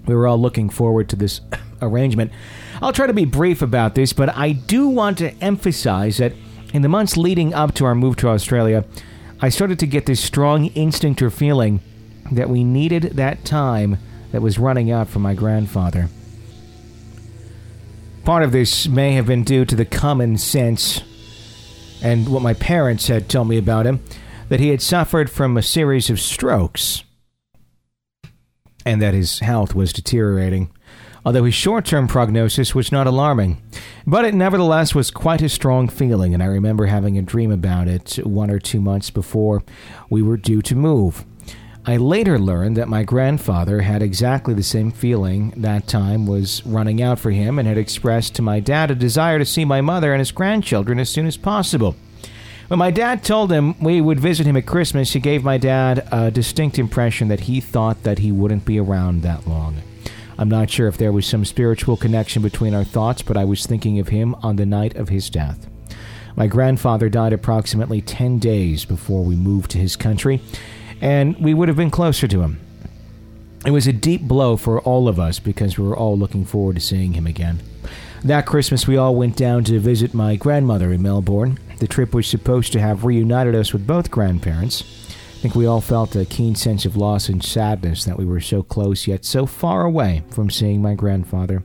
[0.07, 1.41] We were all looking forward to this
[1.83, 2.33] arrangement.
[2.81, 6.33] I'll try to be brief about this, but I do want to emphasize that
[6.73, 8.85] in the months leading up to our move to Australia,
[9.41, 11.81] I started to get this strong instinct or feeling
[12.33, 13.99] that we needed that time
[14.33, 16.09] that was running out for my grandfather.
[18.25, 21.03] Part of this may have been due to the common sense
[22.03, 24.01] and what my parents had told me about him
[24.49, 27.05] that he had suffered from a series of strokes
[28.85, 30.71] and that his health was deteriorating,
[31.29, 33.61] although his short term prognosis was not alarming.
[34.07, 37.87] But it nevertheless was quite a strong feeling, and I remember having a dream about
[37.87, 39.63] it one or two months before
[40.09, 41.27] we were due to move.
[41.85, 47.03] I later learned that my grandfather had exactly the same feeling that time was running
[47.03, 50.15] out for him and had expressed to my dad a desire to see my mother
[50.15, 51.95] and his grandchildren as soon as possible.
[52.69, 56.09] When my dad told him we would visit him at Christmas, he gave my dad
[56.11, 59.83] a distinct impression that he thought that he wouldn't be around that long.
[60.39, 63.67] I'm not sure if there was some spiritual connection between our thoughts, but I was
[63.67, 65.69] thinking of him on the night of his death.
[66.37, 70.41] My grandfather died approximately 10 days before we moved to his country,
[71.01, 72.61] and we would have been closer to him.
[73.67, 76.77] It was a deep blow for all of us because we were all looking forward
[76.77, 77.59] to seeing him again.
[78.23, 81.59] That Christmas, we all went down to visit my grandmother in Melbourne.
[81.81, 85.08] The trip was supposed to have reunited us with both grandparents.
[85.39, 88.41] I think we all felt a keen sense of loss and sadness that we were
[88.41, 91.63] so close yet so far away from seeing my grandfather.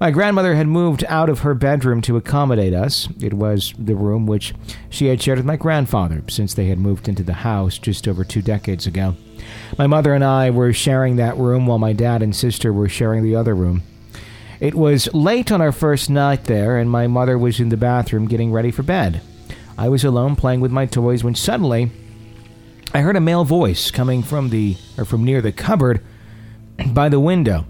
[0.00, 3.06] My grandmother had moved out of her bedroom to accommodate us.
[3.20, 4.54] It was the room which
[4.88, 8.24] she had shared with my grandfather since they had moved into the house just over
[8.24, 9.16] two decades ago.
[9.76, 13.22] My mother and I were sharing that room while my dad and sister were sharing
[13.22, 13.82] the other room.
[14.60, 18.28] It was late on our first night there, and my mother was in the bathroom
[18.28, 19.20] getting ready for bed.
[19.76, 21.90] I was alone playing with my toys when suddenly
[22.96, 26.00] I heard a male voice coming from the or from near the cupboard
[26.86, 27.66] by the window.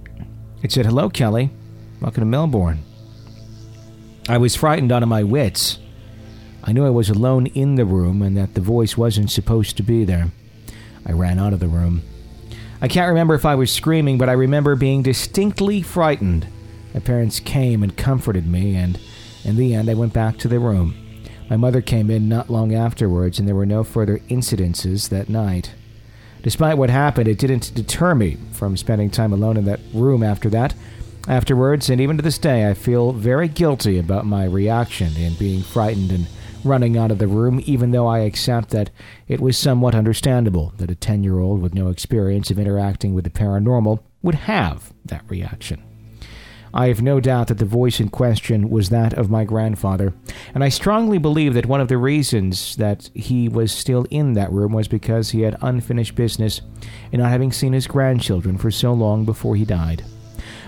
[0.63, 1.49] It said, "Hello, Kelly.
[1.99, 2.81] Welcome to Melbourne."
[4.29, 5.79] I was frightened out of my wits.
[6.63, 9.83] I knew I was alone in the room and that the voice wasn't supposed to
[9.83, 10.31] be there.
[11.07, 12.03] I ran out of the room.
[12.83, 16.49] I can't remember if I was screaming, but I remember being distinctly frightened.
[16.93, 18.99] My parents came and comforted me, and
[19.43, 20.95] in the end, I went back to the room.
[21.49, 25.73] My mother came in not long afterwards, and there were no further incidences that night.
[26.43, 30.49] Despite what happened, it didn't deter me from spending time alone in that room after
[30.51, 30.75] that.
[31.27, 35.63] Afterwards, and even to this day, I feel very guilty about my reaction in being
[35.63, 36.29] frightened and
[36.65, 38.91] running out of the room, even though I accept that
[39.29, 43.25] it was somewhat understandable that a 10 year old with no experience of interacting with
[43.25, 45.83] the paranormal would have that reaction.
[46.77, 50.13] I have no doubt that the voice in question was that of my grandfather,
[50.53, 54.51] and I strongly believe that one of the reasons that he was still in that
[54.51, 56.63] room was because he had unfinished business
[57.13, 60.05] in not having seen his grandchildren for so long before he died.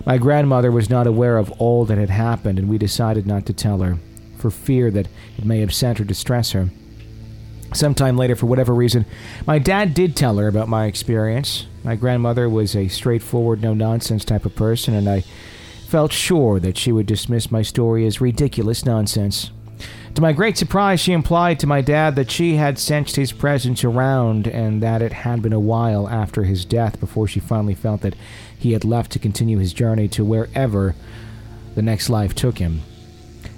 [0.06, 3.52] My grandmother was not aware of all that had happened, and we decided not to
[3.52, 3.98] tell her,
[4.38, 6.68] for fear that it may upset or distress her.
[7.74, 9.06] Sometime later, for whatever reason,
[9.44, 11.66] my dad did tell her about my experience.
[11.82, 15.24] My grandmother was a straightforward, no nonsense type of person, and I
[15.86, 19.50] felt sure that she would dismiss my story as ridiculous nonsense.
[20.14, 23.84] To my great surprise, she implied to my dad that she had sensed his presence
[23.84, 28.00] around and that it had been a while after his death before she finally felt
[28.00, 28.16] that
[28.58, 30.94] he had left to continue his journey to wherever
[31.74, 32.80] the next life took him.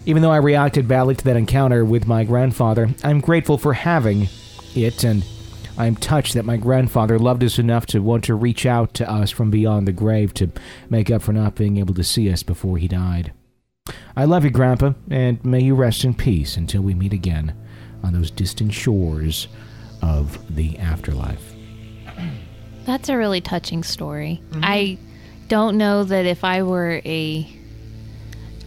[0.04, 4.28] Even though I reacted badly to that encounter with my grandfather, I'm grateful for having
[4.74, 5.24] it and
[5.78, 9.08] I am touched that my grandfather loved us enough to want to reach out to
[9.08, 10.50] us from beyond the grave to
[10.90, 13.32] make up for not being able to see us before he died.
[14.16, 17.54] I love you, Grandpa, and may you rest in peace until we meet again
[18.02, 19.46] on those distant shores
[20.02, 21.54] of the afterlife.
[22.84, 24.42] That's a really touching story.
[24.50, 24.60] Mm-hmm.
[24.64, 24.98] I
[25.46, 27.57] don't know that if I were a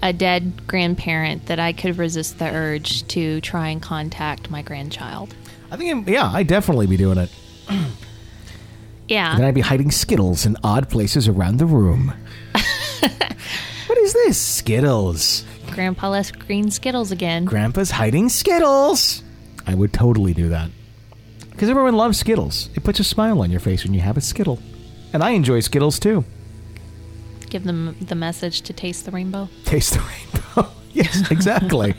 [0.02, 5.36] a dead grandparent that I could resist the urge to try and contact my grandchild.
[5.70, 7.30] I think, yeah, I'd definitely be doing it.
[9.08, 9.36] Yeah.
[9.36, 12.14] Then I'd be hiding Skittles in odd places around the room.
[13.88, 14.38] what is this?
[14.38, 15.44] Skittles.
[15.72, 17.44] Grandpa left green Skittles again.
[17.44, 19.22] Grandpa's hiding Skittles.
[19.68, 20.72] I would totally do that.
[21.52, 22.70] Because everyone loves Skittles.
[22.74, 24.60] It puts a smile on your face when you have a Skittle.
[25.14, 26.24] And I enjoy Skittles too.
[27.52, 29.50] Give them the message to taste the rainbow.
[29.66, 30.72] Taste the rainbow.
[30.94, 31.94] yes, exactly.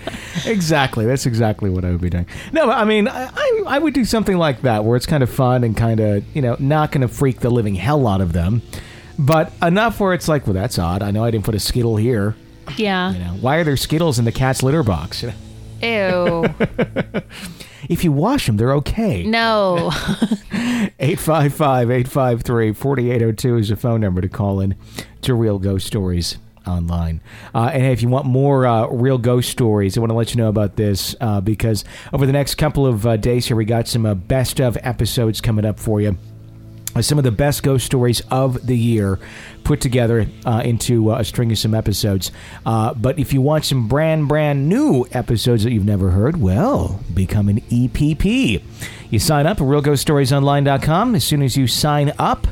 [0.47, 1.05] exactly.
[1.05, 2.25] That's exactly what I would be doing.
[2.53, 5.29] No, I mean, I, I, I would do something like that where it's kind of
[5.29, 8.33] fun and kind of, you know, not going to freak the living hell out of
[8.33, 8.62] them.
[9.19, 11.03] But enough where it's like, well, that's odd.
[11.03, 12.35] I know I didn't put a Skittle here.
[12.79, 13.12] Yeah.
[13.12, 15.23] You know, why are there Skittles in the cat's litter box?
[15.23, 15.31] Ew.
[17.88, 19.25] if you wash them, they're okay.
[19.25, 19.90] no.
[20.99, 24.77] 855 853 4802 is the phone number to call in
[25.23, 27.21] to Real Ghost Stories online.
[27.55, 30.40] Uh, and if you want more uh, real ghost stories, I want to let you
[30.40, 33.88] know about this uh, because over the next couple of uh, days here, we got
[33.88, 36.16] some uh, best of episodes coming up for you.
[37.00, 39.18] Some of the best ghost stories of the year
[39.64, 42.31] put together uh, into uh, a string of some episodes.
[42.66, 47.00] Uh, but if you want some brand, brand new episodes that you've never heard, well,
[47.14, 48.62] become an EPP.
[49.11, 51.14] You sign up at realghoststoriesonline.com.
[51.14, 52.46] As soon as you sign up,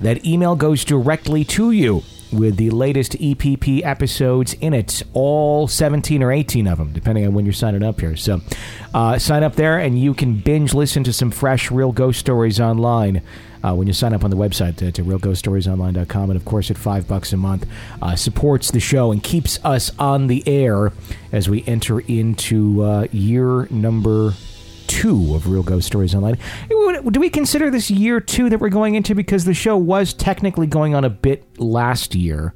[0.00, 2.02] that email goes directly to you
[2.32, 7.34] with the latest EPP episodes in it, all 17 or 18 of them, depending on
[7.34, 8.16] when you're signing up here.
[8.16, 8.40] So
[8.94, 12.58] uh, sign up there and you can binge listen to some fresh Real Ghost Stories
[12.58, 13.22] online
[13.62, 16.30] uh, when you sign up on the website to, to realghoststoriesonline.com.
[16.30, 17.66] And of course, at five bucks a month,
[18.00, 20.92] uh, supports the show and keeps us on the air
[21.32, 24.34] as we enter into uh, year number
[24.86, 26.36] two of Real Ghost Stories Online.
[26.68, 30.66] Do we consider this year two that we're going into because the show was technically
[30.66, 32.52] going on a bit last year,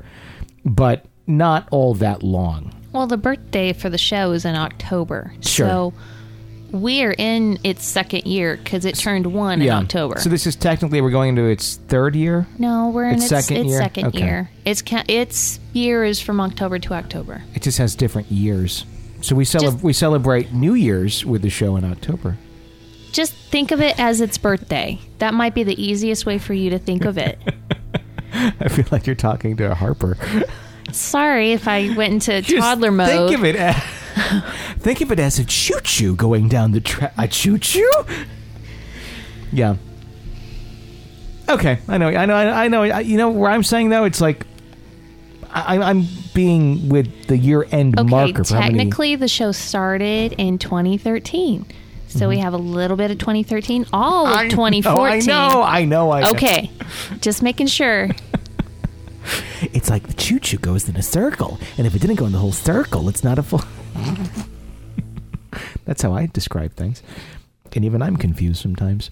[0.64, 2.72] but not all that long?
[2.92, 5.32] Well, the birthday for the show is in October.
[5.40, 5.68] Sure.
[5.68, 5.94] So
[6.72, 10.18] we are in its second year because it turned one in October.
[10.20, 12.46] So this is technically we're going into its third year.
[12.58, 13.78] no, we're in Its its, second its year?
[13.78, 14.18] second Okay.
[14.18, 14.50] year.
[14.64, 17.42] Its ca- its year is from October to October.
[17.54, 18.84] It just has different years.
[19.22, 22.36] So we Just- we celebrate New Year's with the show in October.
[23.12, 24.98] Just think of it as its birthday.
[25.18, 27.38] That might be the easiest way for you to think of it.
[28.60, 30.18] I feel like you're talking to a Harper.
[30.92, 33.08] Sorry if I went into Just toddler mode.
[33.30, 33.56] Think of it.
[33.56, 33.76] As,
[34.78, 37.12] think of it as a choo choo going down the track.
[37.18, 37.90] A choo choo.
[39.52, 39.76] Yeah.
[41.48, 42.82] Okay, I know, I know, I know.
[42.82, 44.44] I- You know where I'm saying though, it's like
[45.50, 48.42] I, I'm being with the year end Okay, marker.
[48.48, 51.64] How many, technically the show started in 2013.
[52.08, 54.38] So we have a little bit of 2013, all of Mm-hmm.
[54.38, 55.26] I 2014.
[55.26, 56.10] know, I know, I know.
[56.12, 56.30] I know.
[56.30, 56.70] Okay.
[57.20, 58.08] Just making sure.
[59.72, 62.32] It's like the choo choo goes in a circle, and if it didn't go in
[62.32, 63.62] the whole circle, it's not a full.
[65.84, 67.02] That's how I describe things.
[67.74, 69.10] And even I'm confused sometimes.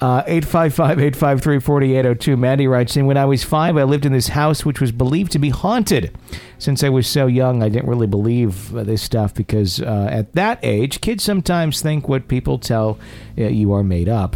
[0.00, 2.36] Uh, 855 853 4802.
[2.36, 5.30] Mandy writes in When I was five, I lived in this house which was believed
[5.32, 6.16] to be haunted.
[6.58, 10.32] Since I was so young, I didn't really believe uh, this stuff because uh, at
[10.32, 12.98] that age, kids sometimes think what people tell
[13.38, 14.34] uh, you are made up.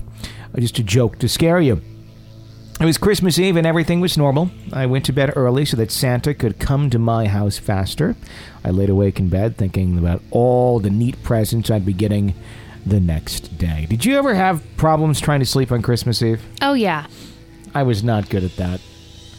[0.57, 1.83] Uh, Just a joke to scare you.
[2.81, 4.51] It was Christmas Eve and everything was normal.
[4.73, 8.17] I went to bed early so that Santa could come to my house faster.
[8.65, 12.35] I laid awake in bed thinking about all the neat presents I'd be getting
[12.85, 13.87] the next day.
[13.89, 16.43] Did you ever have problems trying to sleep on Christmas Eve?
[16.61, 17.07] Oh, yeah.
[17.75, 18.81] I was not good at that.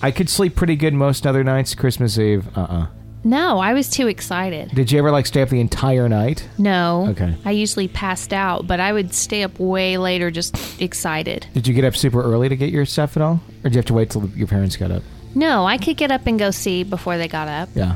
[0.02, 1.76] I could sleep pretty good most other nights.
[1.76, 2.88] Christmas Eve, uh uh
[3.26, 4.70] No, I was too excited.
[4.76, 6.48] Did you ever like stay up the entire night?
[6.60, 7.08] No.
[7.10, 7.36] Okay.
[7.44, 11.48] I usually passed out, but I would stay up way later just excited.
[11.56, 13.42] Did you get up super early to get your stuff at all?
[13.62, 15.02] Or did you have to wait till your parents got up?
[15.34, 17.70] No, I could get up and go see before they got up.
[17.74, 17.96] Yeah.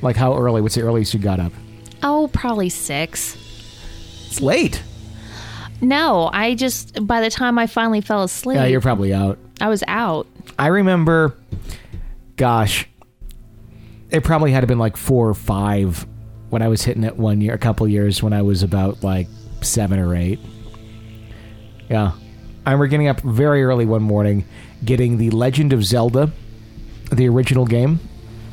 [0.00, 0.62] Like how early?
[0.62, 1.52] What's the earliest you got up?
[2.04, 3.34] Oh, probably six.
[4.28, 4.80] It's late.
[5.80, 9.38] No, I just, by the time I finally fell asleep, Yeah, you're probably out.
[9.60, 10.28] I was out.
[10.56, 11.36] I remember,
[12.36, 12.88] gosh,
[14.10, 16.06] it probably had been like four or five
[16.50, 19.28] when I was hitting it one year, a couple years when I was about like
[19.60, 20.40] seven or eight.
[21.88, 22.12] Yeah.
[22.64, 24.44] I remember getting up very early one morning,
[24.84, 26.30] getting The Legend of Zelda,
[27.10, 28.00] the original game,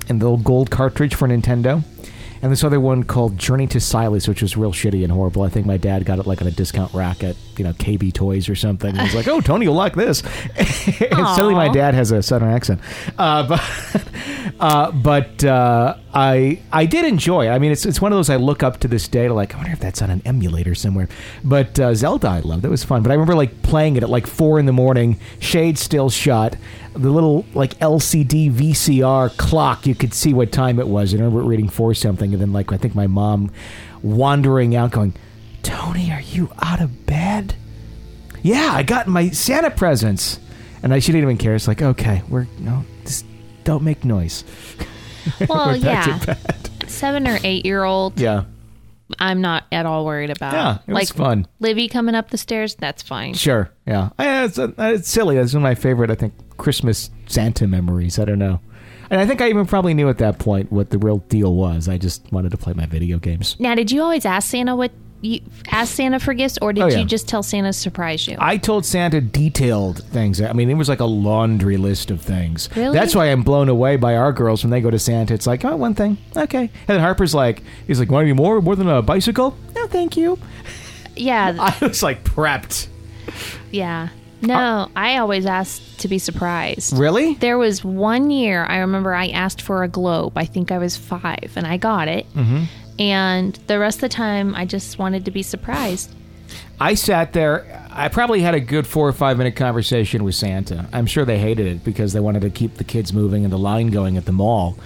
[0.07, 1.83] and the gold cartridge for Nintendo,
[2.41, 5.43] and this other one called Journey to Silius, which was real shitty and horrible.
[5.43, 8.13] I think my dad got it like on a discount rack at you know KB
[8.13, 8.89] Toys or something.
[8.89, 10.21] And he's like, "Oh, Tony, you'll like this."
[10.55, 12.81] and suddenly, my dad has a southern accent,
[13.17, 13.61] uh, but
[14.59, 17.49] uh, but uh, I I did enjoy it.
[17.49, 19.53] I mean, it's it's one of those I look up to this day to like.
[19.53, 21.09] I wonder if that's on an emulator somewhere.
[21.43, 22.63] But uh, Zelda, I loved.
[22.63, 23.03] It was fun.
[23.03, 26.55] But I remember like playing it at like four in the morning, shade still shut.
[26.93, 31.11] The little like LCD VCR clock, you could see what time it was.
[31.11, 33.51] And I remember reading for something, and then like I think my mom
[34.01, 35.13] wandering out, going,
[35.63, 37.55] "Tony, are you out of bed?"
[38.41, 40.39] Yeah, I got my Santa presents.
[40.81, 41.55] And I she didn't even care.
[41.55, 43.25] It's like, okay, we're no, just
[43.65, 44.45] don't make noise.
[45.49, 46.19] Well, yeah.
[46.87, 48.43] Seven or eight year old, Yeah.
[49.19, 50.53] I'm not at all worried about.
[50.53, 51.47] Yeah, it was like fun.
[51.59, 53.35] Livy coming up the stairs, that's fine.
[53.35, 53.69] Sure.
[53.85, 54.09] Yeah.
[54.17, 55.37] I, it's, uh, it's silly.
[55.37, 58.17] It's one of my favorite, I think, Christmas Santa memories.
[58.17, 58.59] I don't know.
[59.11, 61.87] And I think I even probably knew at that point what the real deal was.
[61.87, 63.55] I just wanted to play my video games.
[63.59, 64.91] Now, did you always ask Santa what
[65.25, 66.99] you ask Santa for gifts, or did Oh, yeah.
[66.99, 68.37] you just tell Santa to surprise you?
[68.39, 70.41] I told Santa detailed things.
[70.41, 72.69] I mean, it was like a laundry list of things.
[72.75, 72.93] Really?
[72.97, 75.33] That's why I'm blown away by our girls when they go to Santa.
[75.33, 76.17] It's like, oh, one thing.
[76.35, 76.61] Okay.
[76.61, 78.61] And then Harper's like, he's like, want any more?
[78.61, 79.57] More than a bicycle?
[79.75, 80.37] No, thank you.
[81.15, 82.87] yeah, I was like prepped.
[83.71, 84.09] yeah.
[84.41, 86.95] No, I always asked to be surprised.
[86.95, 87.33] Really?
[87.35, 90.33] There was one year I remember I asked for a globe.
[90.37, 92.31] I think I was five, and I got it.
[92.33, 92.65] Mm-hmm.
[92.97, 96.13] And the rest of the time, I just wanted to be surprised.
[96.79, 97.87] I sat there.
[97.91, 100.87] I probably had a good four or five minute conversation with Santa.
[100.91, 103.57] I'm sure they hated it because they wanted to keep the kids moving and the
[103.57, 104.77] line going at the mall.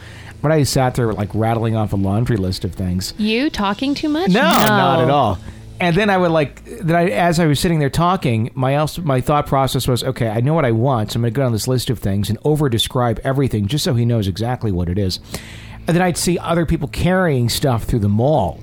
[0.42, 3.14] But I sat there like rattling off a laundry list of things.
[3.18, 4.30] You talking too much?
[4.30, 5.38] No, not at all.
[5.82, 8.98] And then I would like then I, as I was sitting there talking, my else
[8.98, 11.44] my thought process was, okay, I know what I want, so I'm going to go
[11.44, 14.90] down this list of things and over describe everything just so he knows exactly what
[14.90, 15.20] it is.
[15.88, 18.60] And then I'd see other people carrying stuff through the mall,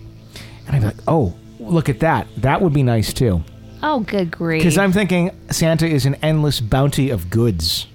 [0.67, 3.43] and I'd be like, oh, look at that, that would be nice too.
[3.83, 4.61] Oh, good grief!
[4.61, 7.87] Because I'm thinking Santa is an endless bounty of goods.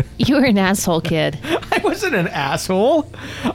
[0.18, 1.38] you were an asshole kid.
[1.44, 3.10] I wasn't an asshole.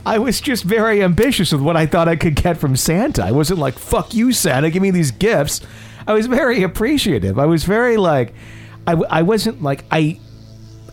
[0.05, 3.23] I was just very ambitious with what I thought I could get from Santa.
[3.23, 5.61] I wasn't like, fuck you, Santa, give me these gifts.
[6.05, 7.37] I was very appreciative.
[7.37, 8.33] I was very like,
[8.85, 10.19] I, I wasn't like, I,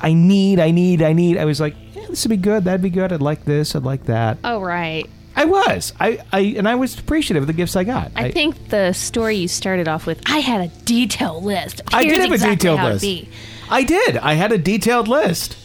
[0.00, 1.38] I need, I need, I need.
[1.38, 2.64] I was like, yeah, this would be good.
[2.64, 3.12] That'd be good.
[3.12, 3.74] I'd like this.
[3.74, 4.38] I'd like that.
[4.44, 5.08] Oh, right.
[5.36, 5.92] I was.
[5.98, 8.12] I, I, and I was appreciative of the gifts I got.
[8.14, 11.80] I think the story you started off with, I had a detailed list.
[11.92, 13.28] I did have exactly a detailed list.
[13.68, 14.16] I did.
[14.18, 15.56] I had a detailed list.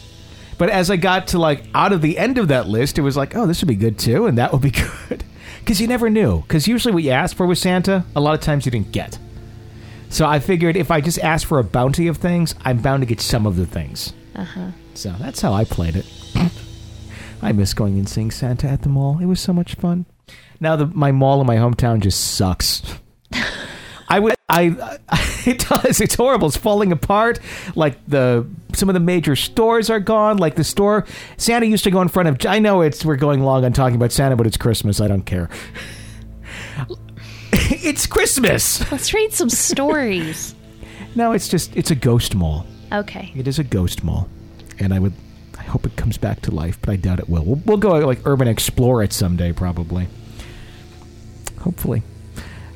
[0.58, 3.16] But as I got to like out of the end of that list, it was
[3.16, 4.70] like, oh, this would be good too, and that would be
[5.08, 5.24] good.
[5.60, 6.42] Because you never knew.
[6.42, 9.18] Because usually what you asked for with Santa, a lot of times you didn't get.
[10.10, 13.06] So I figured if I just ask for a bounty of things, I'm bound to
[13.06, 14.12] get some of the things.
[14.34, 14.72] Uh-huh.
[14.94, 16.04] So that's how I played it.
[17.42, 19.18] I miss going and seeing Santa at the mall.
[19.20, 20.06] It was so much fun.
[20.60, 22.82] Now the my mall in my hometown just sucks.
[24.08, 24.98] I would I
[25.46, 27.38] it does it's horrible it's falling apart
[27.76, 31.06] like the some of the major stores are gone like the store
[31.36, 33.94] Santa used to go in front of I know it's we're going long on talking
[33.94, 35.48] about Santa but it's Christmas I don't care
[37.52, 40.56] it's Christmas Let's read some stories.
[41.14, 43.32] no it's just it's a ghost mall Okay.
[43.36, 44.28] it is a ghost mall
[44.80, 45.16] and I would I
[45.70, 48.20] hope it comes back to life but I doubt it will we'll, we'll go like
[48.24, 50.08] urban explore it someday probably
[51.60, 52.02] hopefully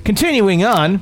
[0.04, 1.00] continuing on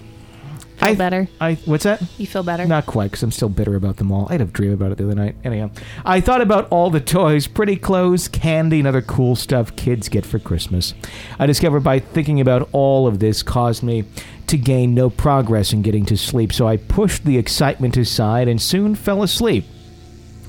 [0.76, 1.28] Feel I- better?
[1.40, 2.66] I what's that You feel better?
[2.66, 4.26] Not quite, because I'm still bitter about them all.
[4.28, 5.36] I had a dream about it the other night.
[5.45, 5.70] Anyhow,
[6.05, 10.26] I thought about all the toys, pretty clothes, candy, and other cool stuff kids get
[10.26, 10.93] for Christmas.
[11.38, 14.03] I discovered by thinking about all of this caused me
[14.49, 18.61] to gain no progress in getting to sleep, so I pushed the excitement aside and
[18.61, 19.64] soon fell asleep.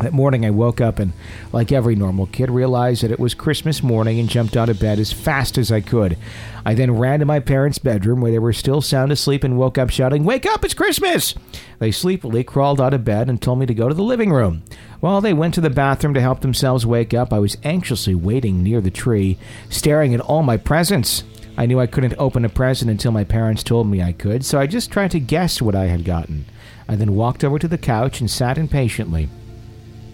[0.03, 1.13] That morning, I woke up and,
[1.53, 4.99] like every normal kid, realized that it was Christmas morning and jumped out of bed
[4.99, 6.17] as fast as I could.
[6.65, 9.77] I then ran to my parents' bedroom where they were still sound asleep and woke
[9.77, 11.35] up shouting, Wake up, it's Christmas!
[11.79, 14.63] They sleepily crawled out of bed and told me to go to the living room.
[14.99, 18.61] While they went to the bathroom to help themselves wake up, I was anxiously waiting
[18.61, 19.37] near the tree,
[19.69, 21.23] staring at all my presents.
[21.57, 24.59] I knew I couldn't open a present until my parents told me I could, so
[24.59, 26.43] I just tried to guess what I had gotten.
[26.89, 29.29] I then walked over to the couch and sat impatiently.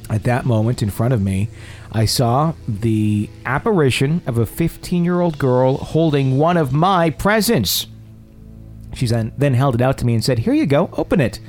[0.09, 1.49] At that moment, in front of me,
[1.91, 7.87] I saw the apparition of a 15 year old girl holding one of my presents.
[8.93, 11.39] She then, then held it out to me and said, Here you go, open it.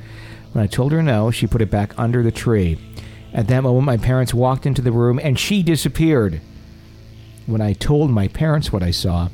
[0.53, 2.77] When I told her no, she put it back under the tree.
[3.33, 6.41] At that moment, my parents walked into the room and she disappeared.
[7.45, 9.29] When I told my parents what I saw,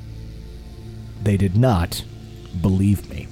[1.21, 2.05] they did not
[2.61, 3.28] believe me.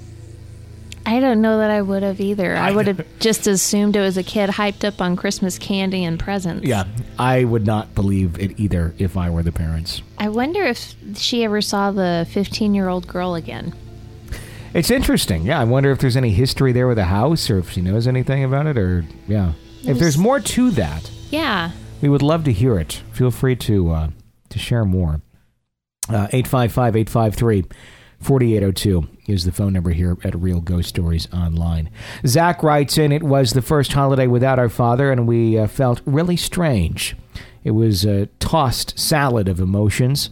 [1.08, 2.56] I don't know that I would have either.
[2.56, 6.20] I would have just assumed it was a kid hyped up on Christmas candy and
[6.20, 6.66] presents.
[6.66, 6.86] Yeah,
[7.20, 10.02] I would not believe it either if I were the parents.
[10.18, 13.74] I wonder if she ever saw the 15 year old girl again.
[14.74, 15.46] It's interesting.
[15.46, 18.08] Yeah, I wonder if there's any history there with the house or if she knows
[18.08, 19.54] anything about it or, yeah.
[19.84, 21.72] If there's more to that, Yeah.
[22.02, 23.04] we would love to hear it.
[23.14, 24.10] Feel free to uh,
[24.50, 25.22] to share more.
[26.10, 27.66] Uh, 855 853
[28.20, 31.90] 4802 is the phone number here at Real Ghost Stories Online.
[32.26, 36.02] Zach writes in It was the first holiday without our father, and we uh, felt
[36.06, 37.16] really strange.
[37.64, 40.30] It was a tossed salad of emotions.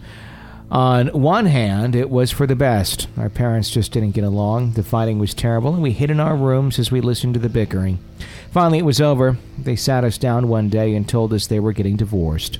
[0.72, 3.08] On one hand, it was for the best.
[3.18, 4.74] Our parents just didn't get along.
[4.74, 7.50] The fighting was terrible, and we hid in our rooms as we listened to the
[7.50, 8.00] bickering.
[8.52, 9.38] Finally, it was over.
[9.58, 12.60] They sat us down one day and told us they were getting divorced.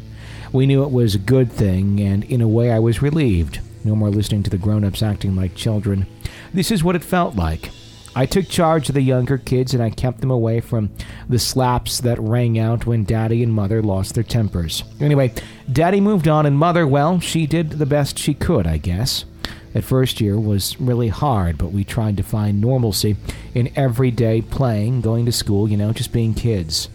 [0.52, 3.60] We knew it was a good thing, and in a way, I was relieved.
[3.84, 6.06] No more listening to the grown ups acting like children.
[6.54, 7.70] This is what it felt like.
[8.16, 10.92] I took charge of the younger kids and I kept them away from
[11.28, 14.84] the slaps that rang out when daddy and mother lost their tempers.
[15.00, 15.34] Anyway,
[15.72, 19.26] daddy moved on and mother, well, she did the best she could, I guess.
[19.74, 23.16] That first year was really hard, but we tried to find normalcy
[23.56, 26.90] in everyday playing, going to school, you know, just being kids.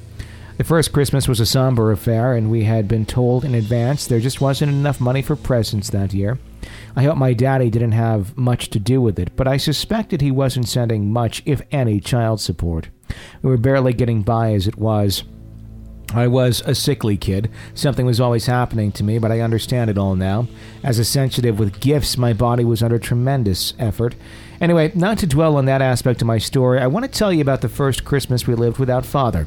[0.59, 4.19] The first Christmas was a somber affair, and we had been told in advance there
[4.19, 6.37] just wasn't enough money for presents that year.
[6.97, 10.33] I hope my daddy didn't have much to do with it, but I suspected he
[10.33, 12.89] wasn't sending much, if any, child support.
[13.41, 15.23] We were barely getting by as it was.
[16.15, 17.51] I was a sickly kid.
[17.75, 20.49] Something was always happening to me, but I understand it all now.
[20.83, 24.15] As a sensitive with gifts, my body was under tremendous effort.
[24.61, 27.43] Anyway, not to dwell on that aspect of my story, I want to tell you
[27.43, 29.47] about the first Christmas we lived without father.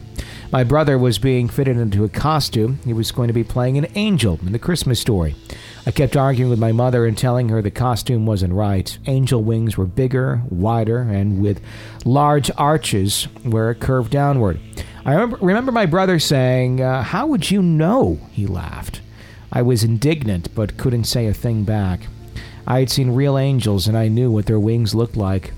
[0.51, 2.80] My brother was being fitted into a costume.
[2.86, 5.36] He was going to be playing an angel in the Christmas story.
[5.86, 8.97] I kept arguing with my mother and telling her the costume wasn't right.
[9.07, 11.59] Angel wings were bigger, wider, and with
[12.05, 14.59] large arches where it curved downward.
[15.04, 18.20] I remember, remember my brother saying, uh, How would you know?
[18.32, 19.02] He laughed.
[19.52, 22.02] I was indignant, but couldn't say a thing back.
[22.68, 25.54] I had seen real angels, and I knew what their wings looked like.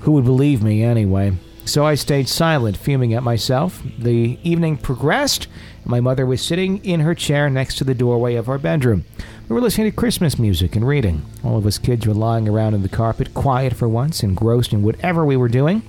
[0.00, 1.32] Who would believe me anyway?
[1.64, 3.80] So I stayed silent, fuming at myself.
[3.96, 5.46] The evening progressed.
[5.84, 9.04] My mother was sitting in her chair next to the doorway of our bedroom.
[9.48, 11.22] We were listening to Christmas music and reading.
[11.44, 14.82] All of us kids were lying around on the carpet, quiet for once, engrossed in
[14.82, 15.82] whatever we were doing.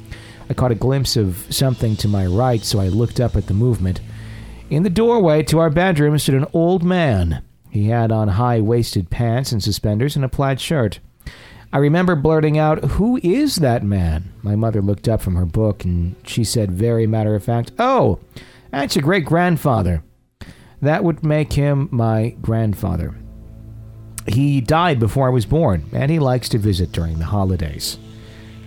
[0.50, 3.54] I caught a glimpse of something to my right, so I looked up at the
[3.54, 4.02] movement.
[4.70, 7.44] In the doorway to our bedroom stood an old man.
[7.70, 11.00] He had on high waisted pants and suspenders and a plaid shirt.
[11.72, 14.32] I remember blurting out, Who is that man?
[14.44, 18.20] My mother looked up from her book and she said, very matter of fact, Oh,
[18.70, 20.04] that's your great grandfather.
[20.84, 23.16] That would make him my grandfather.
[24.28, 27.98] He died before I was born, and he likes to visit during the holidays.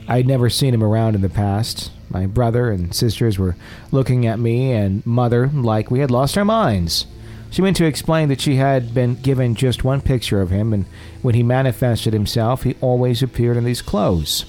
[0.09, 1.91] I'd never seen him around in the past.
[2.09, 3.57] My brother and sisters were
[3.91, 7.07] looking at me and mother like we had lost our minds.
[7.51, 10.85] She went to explain that she had been given just one picture of him, and
[11.23, 14.45] when he manifested himself, he always appeared in these clothes.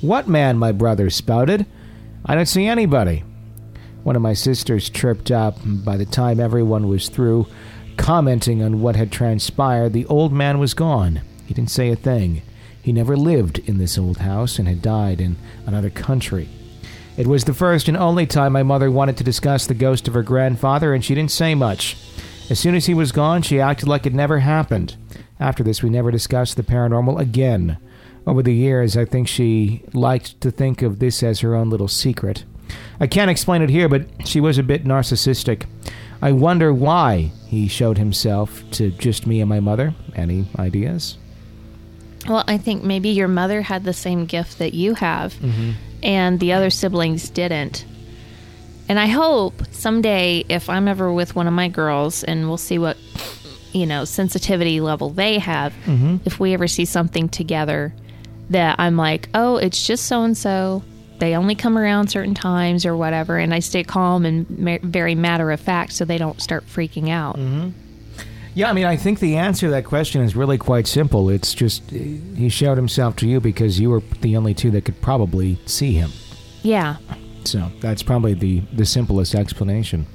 [0.00, 0.58] What man?
[0.58, 1.66] my brother spouted.
[2.24, 3.24] I don't see anybody.
[4.02, 5.58] One of my sisters chirped up.
[5.64, 7.46] By the time everyone was through
[7.96, 11.20] commenting on what had transpired, the old man was gone.
[11.46, 12.42] He didn't say a thing.
[12.86, 16.48] He never lived in this old house and had died in another country.
[17.16, 20.14] It was the first and only time my mother wanted to discuss the ghost of
[20.14, 21.96] her grandfather, and she didn't say much.
[22.48, 24.94] As soon as he was gone, she acted like it never happened.
[25.40, 27.78] After this, we never discussed the paranormal again.
[28.24, 31.88] Over the years, I think she liked to think of this as her own little
[31.88, 32.44] secret.
[33.00, 35.64] I can't explain it here, but she was a bit narcissistic.
[36.22, 39.96] I wonder why he showed himself to just me and my mother.
[40.14, 41.18] Any ideas?
[42.28, 45.72] Well, I think maybe your mother had the same gift that you have, mm-hmm.
[46.02, 47.84] and the other siblings didn't.
[48.88, 52.78] And I hope someday, if I'm ever with one of my girls, and we'll see
[52.78, 52.96] what
[53.72, 56.16] you know sensitivity level they have, mm-hmm.
[56.24, 57.92] if we ever see something together,
[58.50, 60.82] that I'm like, oh, it's just so and so.
[61.18, 65.14] They only come around certain times or whatever, and I stay calm and ma- very
[65.14, 67.36] matter of fact, so they don't start freaking out.
[67.36, 67.70] Mm-hmm.
[68.56, 71.28] Yeah, I mean, I think the answer to that question is really quite simple.
[71.28, 74.98] It's just he showed himself to you because you were the only two that could
[75.02, 76.10] probably see him.
[76.62, 76.96] Yeah,
[77.44, 80.06] So that's probably the, the simplest explanation.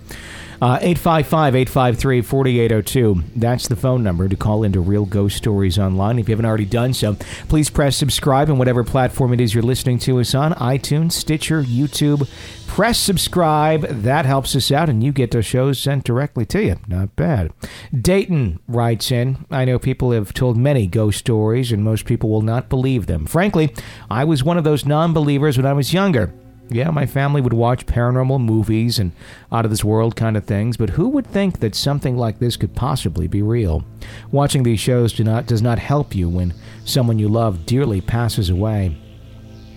[0.61, 3.23] Uh, 855 853 4802.
[3.35, 6.19] That's the phone number to call into Real Ghost Stories Online.
[6.19, 7.15] If you haven't already done so,
[7.47, 11.63] please press subscribe on whatever platform it is you're listening to us on iTunes, Stitcher,
[11.63, 12.29] YouTube.
[12.67, 13.87] Press subscribe.
[13.87, 16.75] That helps us out, and you get the shows sent directly to you.
[16.87, 17.51] Not bad.
[17.99, 22.43] Dayton writes in I know people have told many ghost stories, and most people will
[22.43, 23.25] not believe them.
[23.25, 23.73] Frankly,
[24.11, 26.31] I was one of those non believers when I was younger.
[26.73, 29.11] Yeah, my family would watch paranormal movies and
[29.51, 32.55] out of this world kind of things, but who would think that something like this
[32.55, 33.83] could possibly be real?
[34.31, 36.53] Watching these shows do not, does not help you when
[36.85, 38.97] someone you love dearly passes away.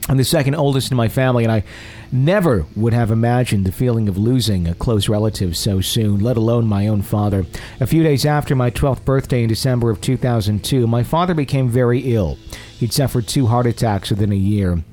[0.09, 1.65] I'm the second oldest in my family, and I
[2.13, 6.67] never would have imagined the feeling of losing a close relative so soon, let alone
[6.67, 7.45] my own father.
[7.81, 12.15] A few days after my 12th birthday in December of 2002, my father became very
[12.15, 12.39] ill.
[12.79, 14.85] He'd suffered two heart attacks within a year.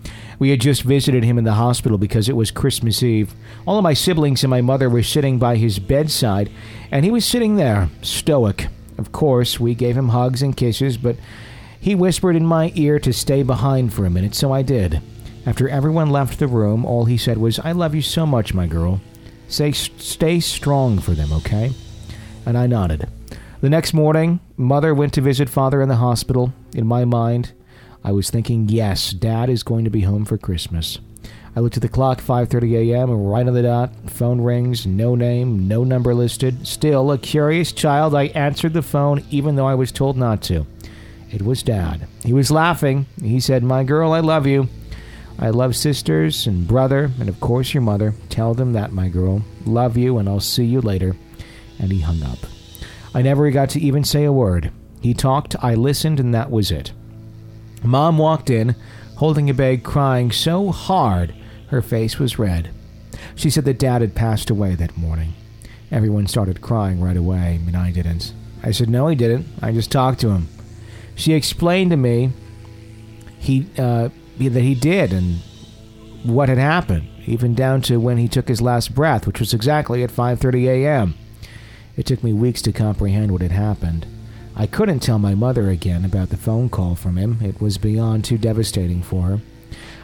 [0.41, 3.31] We had just visited him in the hospital because it was Christmas Eve.
[3.67, 6.49] All of my siblings and my mother were sitting by his bedside,
[6.89, 8.67] and he was sitting there, stoic.
[8.97, 11.15] Of course, we gave him hugs and kisses, but
[11.79, 14.99] he whispered in my ear to stay behind for a minute, so I did.
[15.45, 18.65] After everyone left the room, all he said was, I love you so much, my
[18.65, 18.99] girl.
[19.47, 21.71] Say, stay strong for them, okay?
[22.47, 23.07] And I nodded.
[23.61, 26.51] The next morning, mother went to visit father in the hospital.
[26.73, 27.51] In my mind,
[28.03, 30.99] I was thinking, yes, Dad is going to be home for Christmas.
[31.55, 33.91] I looked at the clock, 5:30 a.m., right on the dot.
[34.09, 36.65] Phone rings, no name, no number listed.
[36.65, 40.65] Still, a curious child, I answered the phone even though I was told not to.
[41.29, 42.07] It was Dad.
[42.23, 43.05] He was laughing.
[43.21, 44.69] He said, "My girl, I love you.
[45.37, 48.13] I love sisters and brother, and of course your mother.
[48.29, 49.41] Tell them that, my girl.
[49.65, 51.15] Love you, and I'll see you later."
[51.79, 52.39] And he hung up.
[53.13, 54.71] I never got to even say a word.
[55.01, 56.93] He talked, I listened, and that was it.
[57.83, 58.75] Mom walked in,
[59.17, 61.33] holding a bag, crying so hard
[61.67, 62.69] her face was red.
[63.35, 65.33] She said that Dad had passed away that morning.
[65.91, 68.33] Everyone started crying right away, and I didn't.
[68.63, 69.47] I said, No, he didn't.
[69.61, 70.47] I just talked to him.
[71.15, 72.31] She explained to me
[73.39, 75.39] he uh, that he did and
[76.23, 80.03] what had happened, even down to when he took his last breath, which was exactly
[80.03, 81.15] at 5:30 a.m.
[81.97, 84.05] It took me weeks to comprehend what had happened.
[84.55, 87.39] I couldn't tell my mother again about the phone call from him.
[87.41, 89.39] It was beyond too devastating for her.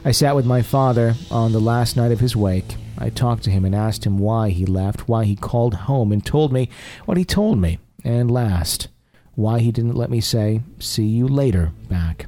[0.05, 2.75] I sat with my father on the last night of his wake.
[2.97, 6.25] I talked to him and asked him why he left, why he called home, and
[6.25, 6.69] told me
[7.05, 7.79] what he told me.
[8.03, 8.87] And last,
[9.35, 12.27] why he didn't let me say, see you later, back.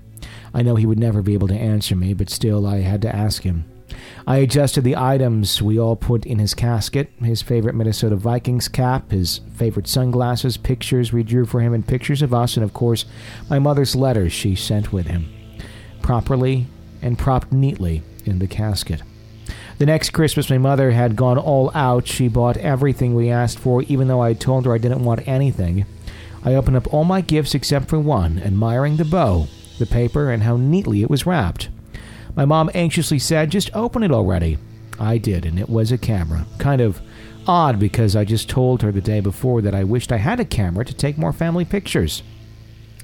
[0.54, 3.16] I know he would never be able to answer me, but still I had to
[3.16, 3.66] ask him.
[4.28, 9.12] I adjusted the items we all put in his casket his favorite Minnesota Vikings cap,
[9.12, 13.06] his favorite sunglasses, pictures we drew for him, and pictures of us, and of course,
[13.50, 15.30] my mother's letters she sent with him.
[16.02, 16.68] Properly
[17.02, 19.02] and propped neatly in the casket.
[19.78, 22.08] The next Christmas, my mother had gone all out.
[22.08, 25.86] She bought everything we asked for, even though I told her I didn't want anything.
[26.44, 29.48] I opened up all my gifts except for one, admiring the bow,
[29.78, 31.70] the paper, and how neatly it was wrapped.
[32.36, 34.58] My mom anxiously said, Just open it already.
[35.00, 36.46] I did, and it was a camera.
[36.58, 37.02] Kind of
[37.48, 40.46] odd because I just told her the day before that I wished I had a
[40.46, 42.22] camera to take more family pictures.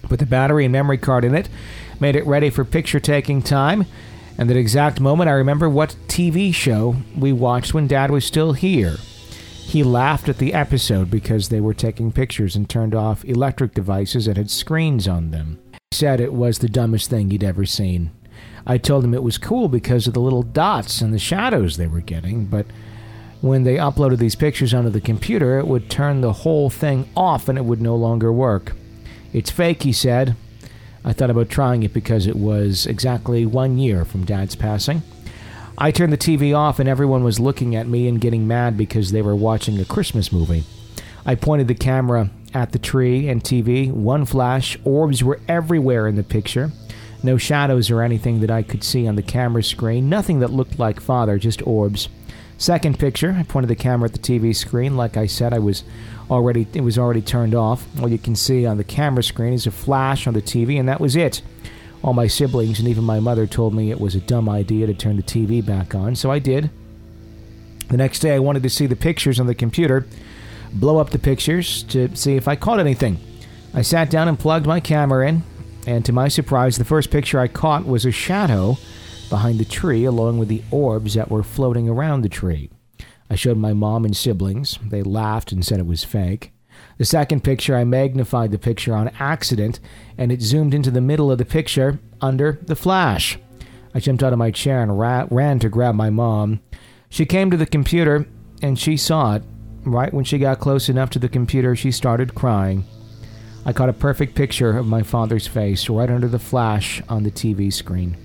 [0.04, 1.50] Put the battery and memory card in it,
[2.00, 3.86] made it ready for picture taking time,
[4.38, 8.54] and that exact moment I remember what TV show we watched when Dad was still
[8.54, 8.98] here.
[9.66, 14.26] He laughed at the episode because they were taking pictures and turned off electric devices
[14.26, 15.60] that had screens on them.
[15.90, 18.12] He said it was the dumbest thing he'd ever seen.
[18.66, 21.88] I told him it was cool because of the little dots and the shadows they
[21.88, 22.66] were getting, but
[23.42, 27.48] when they uploaded these pictures onto the computer, it would turn the whole thing off
[27.48, 28.74] and it would no longer work.
[29.34, 30.36] It's fake, he said.
[31.04, 35.04] I thought about trying it because it was exactly one year from Dad's passing.
[35.78, 39.12] I turned the TV off and everyone was looking at me and getting mad because
[39.12, 40.64] they were watching a Christmas movie.
[41.26, 43.92] I pointed the camera at the tree and TV.
[43.92, 46.72] One flash, orbs were everywhere in the picture.
[47.26, 50.10] No shadows or anything that I could see on the camera screen.
[50.10, 52.08] Nothing that looked like father, just orbs.
[52.60, 54.96] Second picture, I pointed the camera at the TV screen.
[54.96, 55.84] Like I said, I was
[56.30, 57.88] already it was already turned off.
[58.00, 60.88] All you can see on the camera screen is a flash on the TV, and
[60.88, 61.42] that was it.
[62.04, 64.94] All my siblings and even my mother told me it was a dumb idea to
[64.94, 66.70] turn the TV back on, so I did.
[67.90, 70.06] The next day, I wanted to see the pictures on the computer,
[70.72, 73.18] blow up the pictures to see if I caught anything.
[73.74, 75.42] I sat down and plugged my camera in,
[75.86, 78.78] and to my surprise, the first picture I caught was a shadow
[79.30, 82.70] behind the tree, along with the orbs that were floating around the tree.
[83.30, 84.78] I showed my mom and siblings.
[84.84, 86.52] They laughed and said it was fake.
[86.98, 89.80] The second picture, I magnified the picture on accident,
[90.18, 93.38] and it zoomed into the middle of the picture under the flash.
[93.94, 96.62] I jumped out of my chair and ra- ran to grab my mom.
[97.10, 98.28] She came to the computer,
[98.62, 99.44] and she saw it.
[99.86, 102.84] right when she got close enough to the computer, she started crying.
[103.66, 107.32] I caught a perfect picture of my father's face right under the flash on the
[107.32, 108.16] TV screen.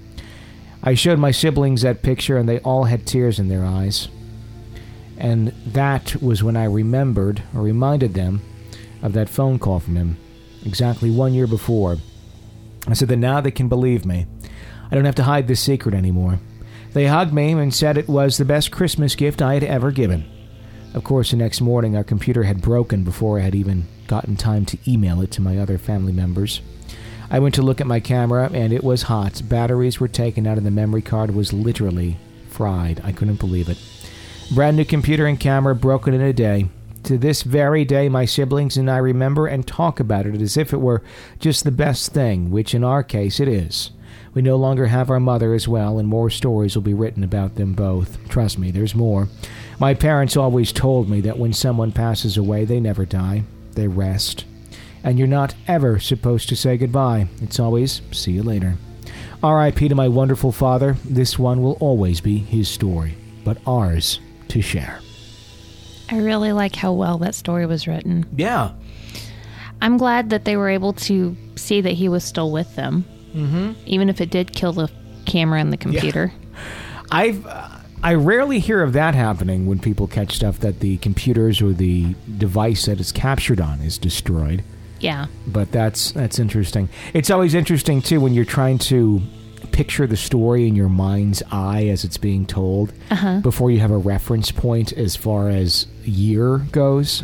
[0.83, 4.09] I showed my siblings that picture, and they all had tears in their eyes.
[5.17, 8.43] And that was when I remembered, or reminded them,
[9.03, 10.19] of that phone call from him,
[10.65, 11.97] exactly one year before.
[12.87, 14.27] I said that now they can believe me.
[14.91, 16.39] I don't have to hide this secret anymore.
[16.93, 20.25] They hugged me and said it was the best Christmas gift I had ever given.
[20.93, 24.65] Of course, the next morning our computer had broken before I had even gotten time
[24.67, 26.61] to email it to my other family members.
[27.31, 29.43] I went to look at my camera and it was hot.
[29.49, 32.17] Batteries were taken out and the memory card was literally
[32.49, 33.01] fried.
[33.05, 33.79] I couldn't believe it.
[34.53, 36.67] Brand new computer and camera broken in a day.
[37.05, 40.73] To this very day, my siblings and I remember and talk about it as if
[40.73, 41.05] it were
[41.39, 43.93] just the best thing, which in our case it is.
[44.33, 47.57] We no longer have our mother as well, and more stories will be written about
[47.57, 48.29] them both.
[48.29, 49.29] Trust me, there's more.
[49.79, 54.45] My parents always told me that when someone passes away, they never die, they rest.
[55.03, 57.29] And you're not ever supposed to say goodbye.
[57.41, 58.77] It's always, see you later.
[59.43, 59.89] R.I.P.
[59.89, 60.97] to my wonderful father.
[61.05, 65.01] This one will always be his story, but ours to share.
[66.11, 68.27] I really like how well that story was written.
[68.37, 68.73] Yeah.
[69.81, 73.73] I'm glad that they were able to see that he was still with them, mm-hmm.
[73.87, 74.91] even if it did kill the
[75.27, 76.33] camera and the computer.
[77.13, 77.69] I've uh,
[78.03, 82.15] I rarely hear of that happening when people catch stuff that the computers or the
[82.39, 84.65] device that it's captured on is destroyed.
[85.01, 85.27] Yeah.
[85.47, 86.89] But that's that's interesting.
[87.13, 89.21] It's always interesting too when you're trying to
[89.73, 93.41] picture the story in your mind's eye as it's being told Uh-huh.
[93.41, 97.23] before you have a reference point as far as year goes.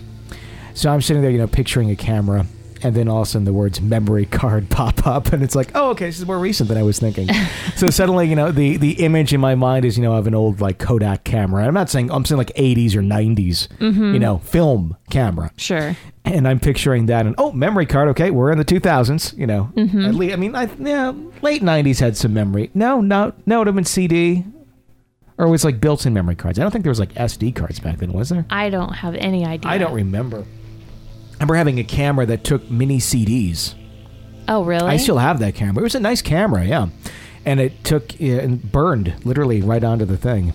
[0.74, 2.46] So I'm sitting there, you know, picturing a camera,
[2.86, 5.70] and then all of a sudden the words memory card pop up, and it's like,
[5.74, 7.28] oh, okay, this is more recent than I was thinking.
[7.76, 10.34] so suddenly, you know, the the image in my mind is, you know, of an
[10.34, 11.66] old like Kodak camera.
[11.66, 15.96] I'm not saying I'm saying like 80s or 90s, you know, film camera Sure.
[16.24, 18.08] and I'm picturing that, and oh, memory card.
[18.08, 19.36] Okay, we're in the 2000s.
[19.36, 20.04] You know, Mm-hmm.
[20.04, 21.12] at least I mean, I, yeah,
[21.42, 22.70] late 90s had some memory.
[22.74, 24.44] No, no, no, it would have been CD,
[25.38, 26.58] or it was like built-in memory cards.
[26.58, 28.46] I don't think there was like SD cards back then, was there?
[28.50, 29.70] I don't have any idea.
[29.70, 30.44] I don't remember.
[31.38, 33.74] I remember having a camera that took mini CDs.
[34.48, 34.88] Oh, really?
[34.88, 35.82] I still have that camera.
[35.82, 36.88] It was a nice camera, yeah,
[37.44, 40.54] and it took and burned literally right onto the thing.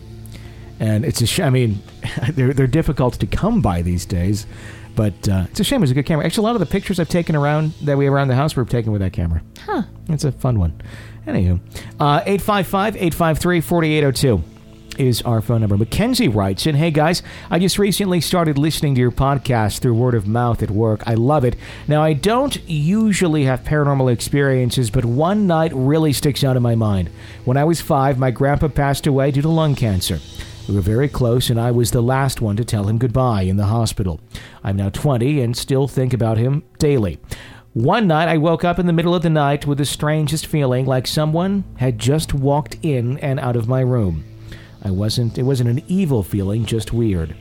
[0.80, 1.84] And it's a sh- I mean,
[2.32, 4.48] they're they're difficult to come by these days,
[4.96, 5.82] but uh, it's a shame.
[5.82, 6.26] It was a good camera.
[6.26, 8.56] Actually, a lot of the pictures I've taken around that we have around the house
[8.56, 9.44] were taken with that camera.
[9.64, 9.84] Huh.
[10.10, 10.82] It's a fun one.
[11.28, 11.60] Anywho,
[12.00, 14.51] uh, 855 853 4802
[15.02, 15.78] is our phone number.
[15.78, 20.14] Mackenzie writes in Hey guys, I just recently started listening to your podcast through word
[20.14, 21.02] of mouth at work.
[21.08, 21.56] I love it.
[21.88, 26.76] Now, I don't usually have paranormal experiences, but one night really sticks out in my
[26.76, 27.10] mind.
[27.46, 30.20] When I was five, my grandpa passed away due to lung cancer.
[30.70, 33.58] We were very close, and I was the last one to tell him goodbye in
[33.58, 34.22] the hospital.
[34.64, 37.20] I'm now 20 and still think about him daily.
[37.74, 40.86] One night, I woke up in the middle of the night with the strangest feeling
[40.86, 44.26] like someone had just walked in and out of my room.
[44.82, 47.36] I wasn't, it wasn't an evil feeling, just weird.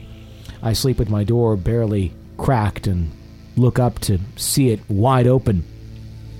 [0.61, 3.11] I sleep with my door barely cracked and
[3.55, 5.63] look up to see it wide open.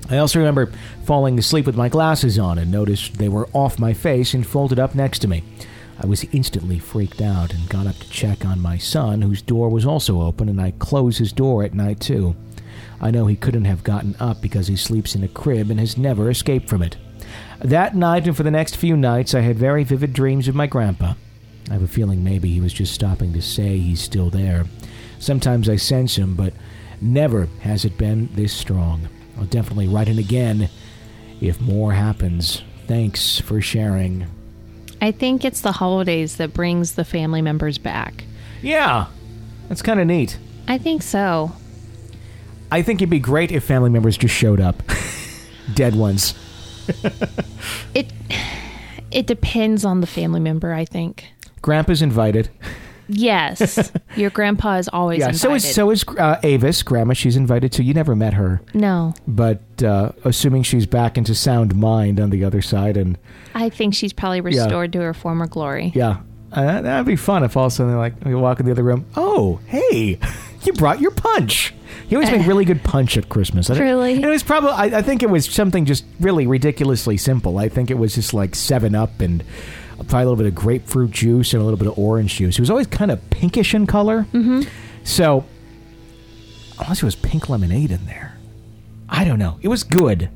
[0.09, 0.71] I also remember
[1.05, 4.79] falling asleep with my glasses on and noticed they were off my face and folded
[4.79, 5.43] up next to me.
[6.03, 9.69] I was instantly freaked out and got up to check on my son, whose door
[9.69, 12.35] was also open, and I close his door at night too.
[12.99, 15.97] I know he couldn't have gotten up because he sleeps in a crib and has
[15.97, 16.97] never escaped from it.
[17.63, 20.65] That night and for the next few nights, I had very vivid dreams of my
[20.65, 21.13] grandpa.
[21.69, 24.65] I have a feeling maybe he was just stopping to say he's still there.
[25.19, 26.53] Sometimes I sense him, but
[26.99, 29.07] never has it been this strong.
[29.37, 30.69] I'll definitely write in again
[31.39, 32.63] if more happens.
[32.87, 34.25] Thanks for sharing.
[34.99, 38.23] I think it's the holidays that brings the family members back.
[38.61, 39.07] Yeah,
[39.69, 40.37] that's kind of neat.
[40.67, 41.51] I think so.
[42.71, 44.81] I think it'd be great if family members just showed up.
[45.75, 46.33] Dead ones.
[47.93, 48.11] It
[49.11, 51.25] it depends on the family member, I think.
[51.61, 52.49] Grandpa's invited.
[53.07, 53.91] Yes.
[54.15, 55.39] Your grandpa is always yeah, invited.
[55.39, 56.81] so is so is uh, Avis.
[56.83, 57.83] Grandma, she's invited too.
[57.83, 59.13] You never met her, no.
[59.27, 63.17] but uh, assuming she's back into sound mind on the other side, and
[63.53, 65.91] I think she's probably restored to her former glory.
[65.93, 66.21] yeah,
[66.53, 68.83] uh, that'd be fun if all of a sudden like we walk in the other
[68.83, 69.05] room.
[69.15, 70.17] Oh, hey,
[70.65, 71.73] you brought your punch.
[72.07, 73.69] He always made really good punch at Christmas.
[73.69, 73.75] I
[74.15, 74.71] and it was probably.
[74.71, 77.57] I, I think it was something just really ridiculously simple.
[77.57, 79.43] I think it was just like Seven Up and
[79.95, 82.57] probably a little bit of grapefruit juice and a little bit of orange juice.
[82.57, 84.25] It was always kind of pinkish in color.
[84.33, 84.63] Mm-hmm.
[85.03, 85.45] So,
[86.79, 88.37] unless it was pink lemonade in there,
[89.09, 89.57] I don't know.
[89.61, 90.29] It was good.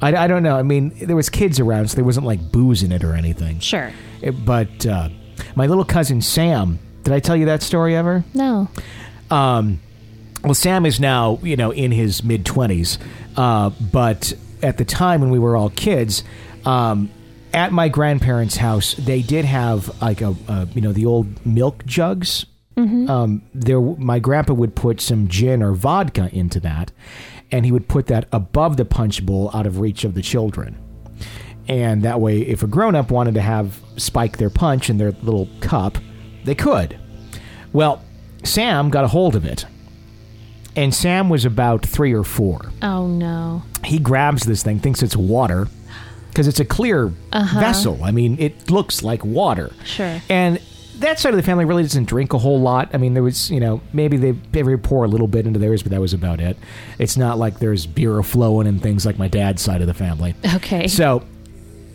[0.00, 0.56] I, I don't know.
[0.56, 3.60] I mean, there was kids around, so there wasn't like booze in it or anything.
[3.60, 3.92] Sure.
[4.20, 5.08] It- but uh,
[5.54, 8.24] my little cousin Sam Did I tell you that story ever?
[8.34, 8.68] No.
[9.32, 9.80] Um,
[10.44, 12.98] well, Sam is now, you know, in his mid 20s.
[13.36, 16.22] Uh, but at the time when we were all kids,
[16.64, 17.10] um,
[17.54, 21.84] at my grandparents' house, they did have like a, a you know, the old milk
[21.86, 22.46] jugs.
[23.10, 26.90] Um, there, my grandpa would put some gin or vodka into that,
[27.50, 30.78] and he would put that above the punch bowl out of reach of the children.
[31.68, 35.12] And that way, if a grown up wanted to have spike their punch in their
[35.22, 35.98] little cup,
[36.44, 36.98] they could.
[37.72, 38.02] Well,
[38.42, 39.66] Sam got a hold of it.
[40.74, 42.72] And Sam was about three or four.
[42.80, 43.62] Oh no.
[43.84, 45.68] He grabs this thing, thinks it's water,
[46.30, 48.02] because it's a clear vessel.
[48.02, 49.72] I mean, it looks like water.
[49.84, 50.20] Sure.
[50.30, 50.60] And
[50.96, 52.90] that side of the family really doesn't drink a whole lot.
[52.94, 55.82] I mean, there was, you know, maybe they, would pour a little bit into theirs,
[55.82, 56.56] but that was about it.
[56.98, 60.34] It's not like there's beer flowing and things like my dad's side of the family.
[60.54, 60.88] Okay.
[60.88, 61.24] So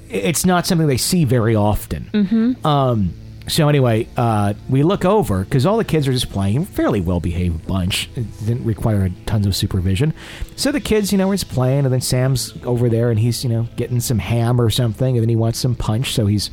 [0.09, 2.09] it's not something they see very often.
[2.13, 2.67] Mm-hmm.
[2.67, 3.13] Um,
[3.47, 7.19] so anyway, uh, we look over because all the kids are just playing, fairly well
[7.19, 8.09] behaved bunch.
[8.15, 10.13] It didn't require tons of supervision.
[10.55, 13.43] So the kids, you know, are just playing, and then Sam's over there and he's,
[13.43, 16.13] you know, getting some ham or something, and then he wants some punch.
[16.13, 16.49] So he's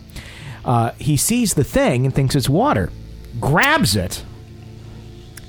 [0.65, 2.91] uh, he sees the thing and thinks it's water,
[3.41, 4.25] grabs it,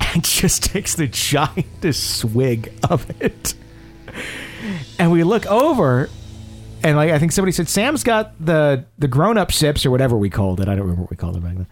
[0.00, 3.54] and just takes the giantest swig of it.
[4.98, 6.08] And we look over,
[6.86, 10.16] and like I think somebody said, Sam's got the the grown up sips or whatever
[10.16, 10.68] we called it.
[10.68, 11.66] I don't remember what we called it back then.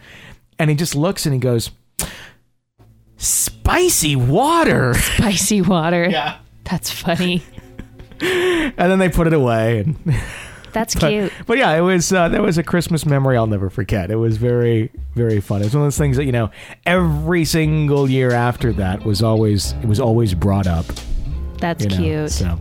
[0.58, 1.70] And he just looks and he goes,
[3.16, 6.08] "Spicy water." Spicy water.
[6.10, 6.38] Yeah.
[6.64, 7.44] That's funny.
[8.20, 9.80] And then they put it away.
[9.80, 9.96] And
[10.72, 11.32] That's but, cute.
[11.46, 14.10] but yeah, it was uh, that was a Christmas memory I'll never forget.
[14.10, 15.60] It was very very fun.
[15.60, 16.50] It was one of those things that you know
[16.86, 20.86] every single year after that was always it was always brought up.
[21.58, 22.30] That's you know, cute.
[22.32, 22.58] So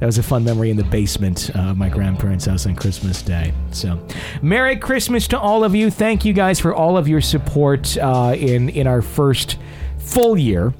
[0.00, 3.20] that was a fun memory in the basement uh, of my grandparents' house on Christmas
[3.22, 3.52] Day.
[3.72, 3.98] So,
[4.42, 5.90] Merry Christmas to all of you!
[5.90, 9.58] Thank you guys for all of your support uh, in in our first
[9.98, 10.72] full year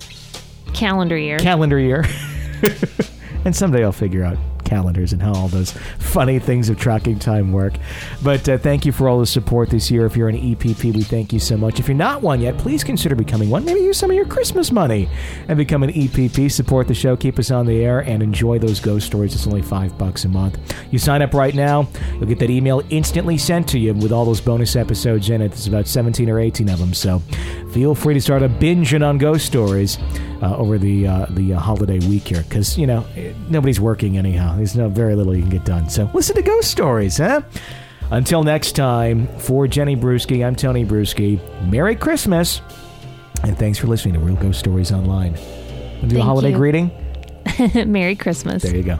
[0.74, 1.38] Calendar year.
[1.38, 2.04] calendar year.
[3.44, 4.38] and someday I'll figure out
[4.68, 7.74] calendars and how all those funny things of tracking time work.
[8.22, 10.06] But uh, thank you for all the support this year.
[10.06, 11.80] If you're an EPP, we thank you so much.
[11.80, 13.64] If you're not one yet, please consider becoming one.
[13.64, 15.08] Maybe use some of your Christmas money
[15.48, 16.50] and become an EPP.
[16.50, 19.34] Support the show, keep us on the air, and enjoy those ghost stories.
[19.34, 20.58] It's only five bucks a month.
[20.90, 24.24] You sign up right now, you'll get that email instantly sent to you with all
[24.24, 25.48] those bonus episodes in it.
[25.50, 26.94] There's about 17 or 18 of them.
[26.94, 27.20] So
[27.72, 29.98] feel free to start a binging on ghost stories
[30.42, 34.18] uh, over the uh, the uh, holiday week here, because you know eh, nobody's working
[34.18, 34.57] anyhow.
[34.58, 35.88] There's no very little you can get done.
[35.88, 37.42] So listen to ghost stories, huh?
[38.10, 41.40] Until next time, for Jenny Brueski, I'm Tony Brueski.
[41.68, 42.62] Merry Christmas,
[43.42, 45.34] and thanks for listening to Real Ghost Stories Online.
[46.06, 46.56] Do a holiday you.
[46.56, 46.90] greeting.
[47.86, 48.62] Merry Christmas.
[48.62, 48.98] There you go.